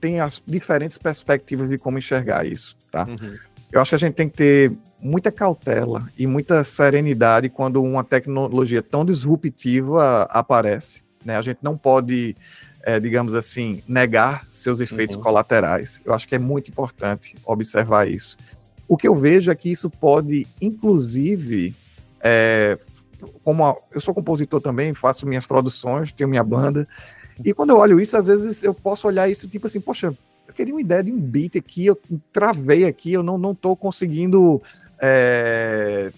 tem 0.00 0.20
as 0.20 0.42
diferentes 0.46 0.98
perspectivas 0.98 1.68
de 1.68 1.78
como 1.78 1.98
enxergar 1.98 2.46
isso, 2.46 2.76
tá? 2.90 3.04
Uhum. 3.04 3.36
Eu 3.70 3.80
acho 3.80 3.90
que 3.90 3.94
a 3.94 3.98
gente 3.98 4.14
tem 4.14 4.28
que 4.28 4.36
ter 4.36 4.72
muita 5.00 5.30
cautela 5.30 6.08
e 6.16 6.26
muita 6.26 6.64
serenidade 6.64 7.48
quando 7.48 7.82
uma 7.82 8.02
tecnologia 8.02 8.82
tão 8.82 9.04
disruptiva 9.04 10.22
aparece. 10.30 11.02
Né? 11.24 11.36
A 11.36 11.42
gente 11.42 11.58
não 11.62 11.76
pode, 11.76 12.34
é, 12.82 12.98
digamos 12.98 13.34
assim, 13.34 13.82
negar 13.86 14.46
seus 14.50 14.80
efeitos 14.80 15.16
uhum. 15.16 15.22
colaterais. 15.22 16.00
Eu 16.04 16.14
acho 16.14 16.26
que 16.26 16.34
é 16.34 16.38
muito 16.38 16.70
importante 16.70 17.36
observar 17.44 18.08
isso. 18.08 18.36
O 18.88 18.96
que 18.96 19.06
eu 19.06 19.14
vejo 19.14 19.50
é 19.50 19.54
que 19.54 19.70
isso 19.70 19.90
pode, 19.90 20.46
inclusive, 20.62 21.76
é, 22.22 22.78
como 23.44 23.66
a, 23.66 23.76
eu 23.92 24.00
sou 24.00 24.14
compositor 24.14 24.62
também, 24.62 24.94
faço 24.94 25.26
minhas 25.26 25.46
produções, 25.46 26.10
tenho 26.10 26.30
minha 26.30 26.42
banda, 26.42 26.88
e 27.44 27.54
quando 27.54 27.70
eu 27.70 27.78
olho 27.78 28.00
isso, 28.00 28.16
às 28.16 28.26
vezes 28.26 28.62
eu 28.62 28.74
posso 28.74 29.06
olhar 29.06 29.28
isso 29.28 29.48
tipo 29.48 29.66
assim, 29.66 29.80
poxa, 29.80 30.16
eu 30.46 30.54
queria 30.54 30.74
uma 30.74 30.80
ideia 30.80 31.04
de 31.04 31.12
um 31.12 31.18
beat 31.18 31.56
aqui, 31.56 31.86
eu 31.86 31.98
travei 32.32 32.84
aqui, 32.84 33.12
eu 33.12 33.22
não, 33.22 33.36
não 33.36 33.54
tô 33.54 33.76
conseguindo, 33.76 34.62
é, 35.00 36.10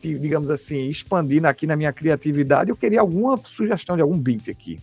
digamos 0.00 0.50
assim, 0.50 0.88
expandir 0.88 1.44
aqui 1.44 1.66
na 1.66 1.76
minha 1.76 1.92
criatividade, 1.92 2.70
eu 2.70 2.76
queria 2.76 3.00
alguma 3.00 3.36
sugestão 3.36 3.96
de 3.96 4.02
algum 4.02 4.18
beat 4.18 4.48
aqui. 4.48 4.78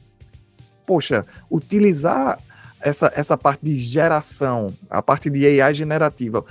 Poxa, 0.85 1.25
utilizar 1.49 2.39
essa, 2.79 3.11
essa 3.15 3.35
parte 3.37 3.65
de 3.65 3.79
geração, 3.79 4.71
a 4.89 5.01
parte 5.01 5.29
de 5.29 5.61
AI 5.61 5.73
generativa, 5.73 6.45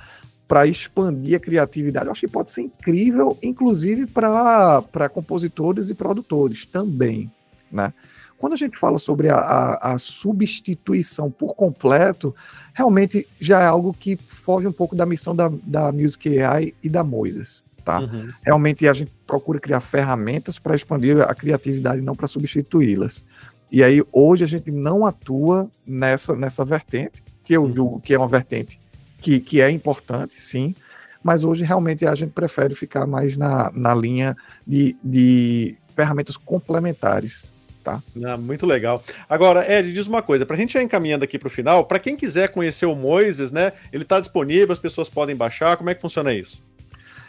para 0.48 0.66
expandir 0.66 1.36
a 1.36 1.40
criatividade, 1.40 2.06
eu 2.06 2.12
acho 2.12 2.20
que 2.20 2.32
pode 2.32 2.50
ser 2.50 2.62
incrível, 2.62 3.36
inclusive 3.42 4.06
para 4.06 5.08
compositores 5.12 5.90
e 5.90 5.94
produtores 5.94 6.66
também, 6.66 7.30
né? 7.70 7.92
Quando 8.38 8.52
a 8.52 8.56
gente 8.56 8.78
fala 8.78 8.98
sobre 8.98 9.28
a, 9.28 9.36
a, 9.36 9.92
a, 9.92 9.98
substituição 9.98 11.30
por 11.30 11.54
completo, 11.54 12.34
realmente 12.74 13.26
já 13.40 13.62
é 13.62 13.66
algo 13.66 13.94
que 13.94 14.16
foge 14.16 14.66
um 14.66 14.72
pouco 14.72 14.94
da 14.94 15.06
missão 15.06 15.34
da, 15.34 15.50
da 15.62 15.90
Music 15.90 16.38
AI 16.40 16.74
e 16.82 16.88
da 16.88 17.02
Moises. 17.02 17.64
Tá? 17.84 18.00
Uhum. 18.00 18.28
Realmente 18.44 18.86
a 18.88 18.92
gente 18.92 19.12
procura 19.26 19.60
criar 19.60 19.80
ferramentas 19.80 20.58
para 20.58 20.74
expandir 20.74 21.20
a 21.20 21.34
criatividade, 21.34 22.02
não 22.02 22.14
para 22.14 22.26
substituí-las. 22.26 23.24
E 23.70 23.82
aí 23.82 24.02
hoje 24.12 24.44
a 24.44 24.46
gente 24.46 24.70
não 24.70 25.06
atua 25.06 25.68
nessa, 25.86 26.34
nessa 26.34 26.64
vertente, 26.64 27.22
que 27.42 27.54
eu 27.54 27.68
julgo 27.70 28.00
que 28.00 28.12
é 28.12 28.18
uma 28.18 28.28
vertente 28.28 28.78
que, 29.18 29.40
que 29.40 29.60
é 29.60 29.70
importante, 29.70 30.34
sim, 30.40 30.74
mas 31.22 31.42
hoje 31.42 31.64
realmente 31.64 32.06
a 32.06 32.14
gente 32.14 32.30
prefere 32.30 32.74
ficar 32.74 33.06
mais 33.06 33.36
na, 33.36 33.72
na 33.72 33.94
linha 33.94 34.36
de, 34.66 34.96
de 35.02 35.76
ferramentas 35.96 36.36
complementares 36.36 37.52
tá? 37.86 38.02
Ah, 38.24 38.36
muito 38.36 38.66
legal. 38.66 39.00
Agora, 39.28 39.64
Ed, 39.72 39.92
diz 39.92 40.08
uma 40.08 40.20
coisa, 40.20 40.44
para 40.44 40.56
a 40.56 40.58
gente 40.58 40.72
já 40.72 40.82
encaminhando 40.82 41.24
aqui 41.24 41.38
para 41.38 41.46
o 41.46 41.50
final, 41.50 41.84
para 41.84 42.00
quem 42.00 42.16
quiser 42.16 42.48
conhecer 42.48 42.84
o 42.84 42.96
Moises, 42.96 43.52
né? 43.52 43.72
Ele 43.92 44.02
está 44.02 44.18
disponível, 44.18 44.72
as 44.72 44.78
pessoas 44.80 45.08
podem 45.08 45.36
baixar, 45.36 45.76
como 45.76 45.88
é 45.88 45.94
que 45.94 46.00
funciona 46.00 46.34
isso? 46.34 46.64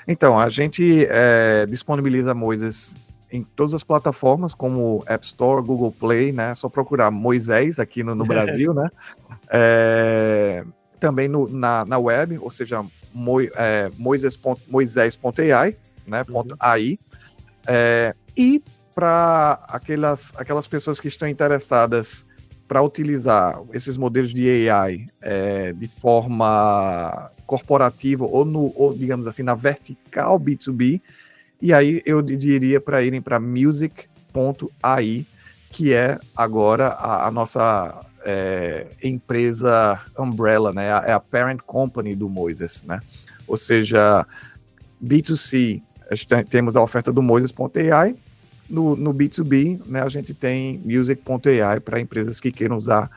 Então, 0.08 0.40
a 0.40 0.50
gente 0.50 1.06
é, 1.10 1.68
disponibiliza 1.68 2.34
Moises 2.34 2.96
em 3.32 3.44
todas 3.44 3.76
as 3.76 3.84
plataformas, 3.84 4.56
como 4.56 5.04
App 5.06 5.24
Store, 5.24 5.62
Google 5.62 5.92
Play, 5.92 6.32
né? 6.32 6.52
É 6.52 6.56
só 6.56 6.68
procurar 6.68 7.12
Moisés 7.12 7.78
aqui 7.78 8.02
no, 8.04 8.16
no 8.16 8.26
Brasil, 8.26 8.74
né? 8.74 8.90
É, 9.50 10.64
também 11.00 11.28
no, 11.28 11.48
na, 11.48 11.86
na 11.86 12.00
web, 12.00 12.40
ou 12.40 12.50
seja, 12.50 12.84
mo, 13.14 13.42
é, 13.42 13.92
moisés.ai, 13.96 15.76
né? 16.08 16.24
Uhum. 16.30 16.48
.ai. 16.60 16.98
É, 17.68 18.16
e 18.36 18.64
para 18.98 19.64
aquelas, 19.68 20.34
aquelas 20.36 20.68
pessoas 20.68 21.00
que 21.00 21.08
estão 21.08 21.28
interessadas 21.28 22.26
para 22.68 22.82
utilizar 22.82 23.62
esses 23.72 23.96
modelos 23.96 24.34
de 24.34 24.68
AI 24.72 25.06
é, 25.22 25.72
de 25.72 25.88
forma 25.88 27.30
corporativa 27.46 28.26
ou, 28.26 28.44
no, 28.44 28.74
ou, 28.76 28.96
digamos 28.96 29.28
assim, 29.28 29.44
na 29.44 29.54
vertical 29.54 30.40
B2B, 30.40 31.00
e 31.62 31.72
aí 31.72 32.02
eu 32.08 32.24
diria 32.24 32.82
para 32.82 33.04
irem 33.04 33.22
para 33.22 33.40
music.ai, 33.40 35.28
que 35.70 35.94
é 35.94 36.18
agora 36.36 36.88
a, 36.88 37.28
a 37.28 37.32
nossa 37.32 38.00
é, 38.26 38.88
empresa 39.04 40.02
umbrella, 40.18 40.74
né? 40.74 40.88
É 41.06 41.14
a 41.14 41.20
parent 41.20 41.60
company 41.60 42.16
do 42.16 42.28
Moises, 42.28 42.82
né? 42.82 43.00
Ou 43.48 43.58
seja, 43.58 44.26
B2C, 45.06 45.84
temos 46.50 46.76
a 46.76 46.82
oferta 46.82 47.12
do 47.12 47.22
Moises.ai, 47.22 48.16
no, 48.70 48.96
no 48.96 49.14
B2B, 49.14 49.82
né, 49.86 50.02
a 50.02 50.10
gente 50.10 50.34
tem 50.34 50.82
music.ai 50.84 51.80
para 51.80 52.00
empresas 52.00 52.40
que 52.40 52.52
queiram 52.52 52.76
usar 52.76 53.10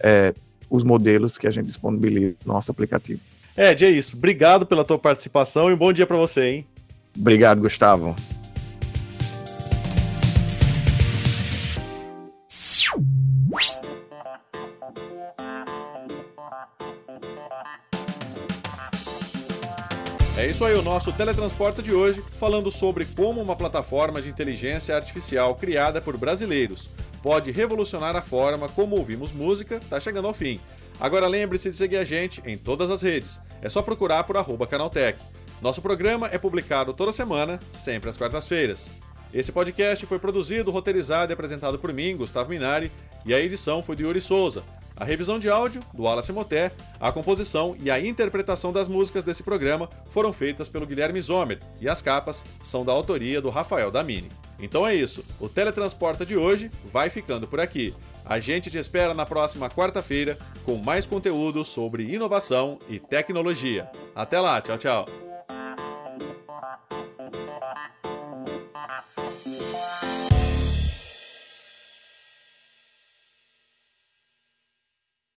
é, 0.00 0.34
os 0.70 0.82
modelos 0.82 1.36
que 1.36 1.46
a 1.46 1.50
gente 1.50 1.66
disponibiliza 1.66 2.36
no 2.44 2.52
nosso 2.54 2.70
aplicativo. 2.70 3.20
Ed, 3.56 3.84
é 3.84 3.90
isso. 3.90 4.16
Obrigado 4.16 4.66
pela 4.66 4.84
tua 4.84 4.98
participação 4.98 5.70
e 5.70 5.74
um 5.74 5.76
bom 5.76 5.92
dia 5.92 6.06
para 6.06 6.16
você, 6.16 6.44
hein? 6.44 6.66
Obrigado, 7.16 7.60
Gustavo. 7.60 8.14
É 20.38 20.46
isso 20.46 20.64
aí, 20.64 20.72
o 20.76 20.82
nosso 20.82 21.12
Teletransporta 21.12 21.82
de 21.82 21.92
hoje, 21.92 22.22
falando 22.34 22.70
sobre 22.70 23.04
como 23.04 23.42
uma 23.42 23.56
plataforma 23.56 24.22
de 24.22 24.28
inteligência 24.28 24.94
artificial 24.94 25.56
criada 25.56 26.00
por 26.00 26.16
brasileiros 26.16 26.88
pode 27.20 27.50
revolucionar 27.50 28.14
a 28.14 28.22
forma 28.22 28.68
como 28.68 28.94
ouvimos 28.94 29.32
música, 29.32 29.80
tá 29.90 29.98
chegando 29.98 30.28
ao 30.28 30.32
fim. 30.32 30.60
Agora 31.00 31.26
lembre-se 31.26 31.68
de 31.68 31.76
seguir 31.76 31.96
a 31.96 32.04
gente 32.04 32.40
em 32.46 32.56
todas 32.56 32.88
as 32.88 33.02
redes. 33.02 33.40
É 33.60 33.68
só 33.68 33.82
procurar 33.82 34.22
por 34.22 34.36
Canaltech. 34.68 35.18
Nosso 35.60 35.82
programa 35.82 36.28
é 36.30 36.38
publicado 36.38 36.92
toda 36.92 37.10
semana, 37.10 37.58
sempre 37.72 38.08
às 38.08 38.16
quartas-feiras. 38.16 38.88
Esse 39.34 39.50
podcast 39.50 40.06
foi 40.06 40.20
produzido, 40.20 40.70
roteirizado 40.70 41.32
e 41.32 41.34
apresentado 41.34 41.80
por 41.80 41.92
mim, 41.92 42.16
Gustavo 42.16 42.50
Minari, 42.50 42.92
e 43.26 43.34
a 43.34 43.40
edição 43.40 43.82
foi 43.82 43.96
de 43.96 44.04
Yuri 44.04 44.20
Souza. 44.20 44.62
A 44.98 45.04
revisão 45.04 45.38
de 45.38 45.48
áudio, 45.48 45.80
do 45.94 46.02
Wallace 46.02 46.32
Moté, 46.32 46.72
a 46.98 47.12
composição 47.12 47.76
e 47.80 47.88
a 47.88 48.00
interpretação 48.00 48.72
das 48.72 48.88
músicas 48.88 49.22
desse 49.22 49.44
programa 49.44 49.88
foram 50.10 50.32
feitas 50.32 50.68
pelo 50.68 50.84
Guilherme 50.84 51.22
Zomer, 51.22 51.60
e 51.80 51.88
as 51.88 52.02
capas 52.02 52.44
são 52.60 52.84
da 52.84 52.92
autoria 52.92 53.40
do 53.40 53.48
Rafael 53.48 53.92
Damini. 53.92 54.28
Então 54.58 54.84
é 54.84 54.96
isso, 54.96 55.24
o 55.38 55.48
Teletransporta 55.48 56.26
de 56.26 56.36
hoje 56.36 56.68
vai 56.90 57.10
ficando 57.10 57.46
por 57.46 57.60
aqui. 57.60 57.94
A 58.24 58.40
gente 58.40 58.70
te 58.70 58.76
espera 58.76 59.14
na 59.14 59.24
próxima 59.24 59.70
quarta-feira 59.70 60.36
com 60.64 60.74
mais 60.76 61.06
conteúdo 61.06 61.64
sobre 61.64 62.12
inovação 62.12 62.80
e 62.88 62.98
tecnologia. 62.98 63.88
Até 64.16 64.40
lá, 64.40 64.60
tchau, 64.60 64.78
tchau. 64.78 65.06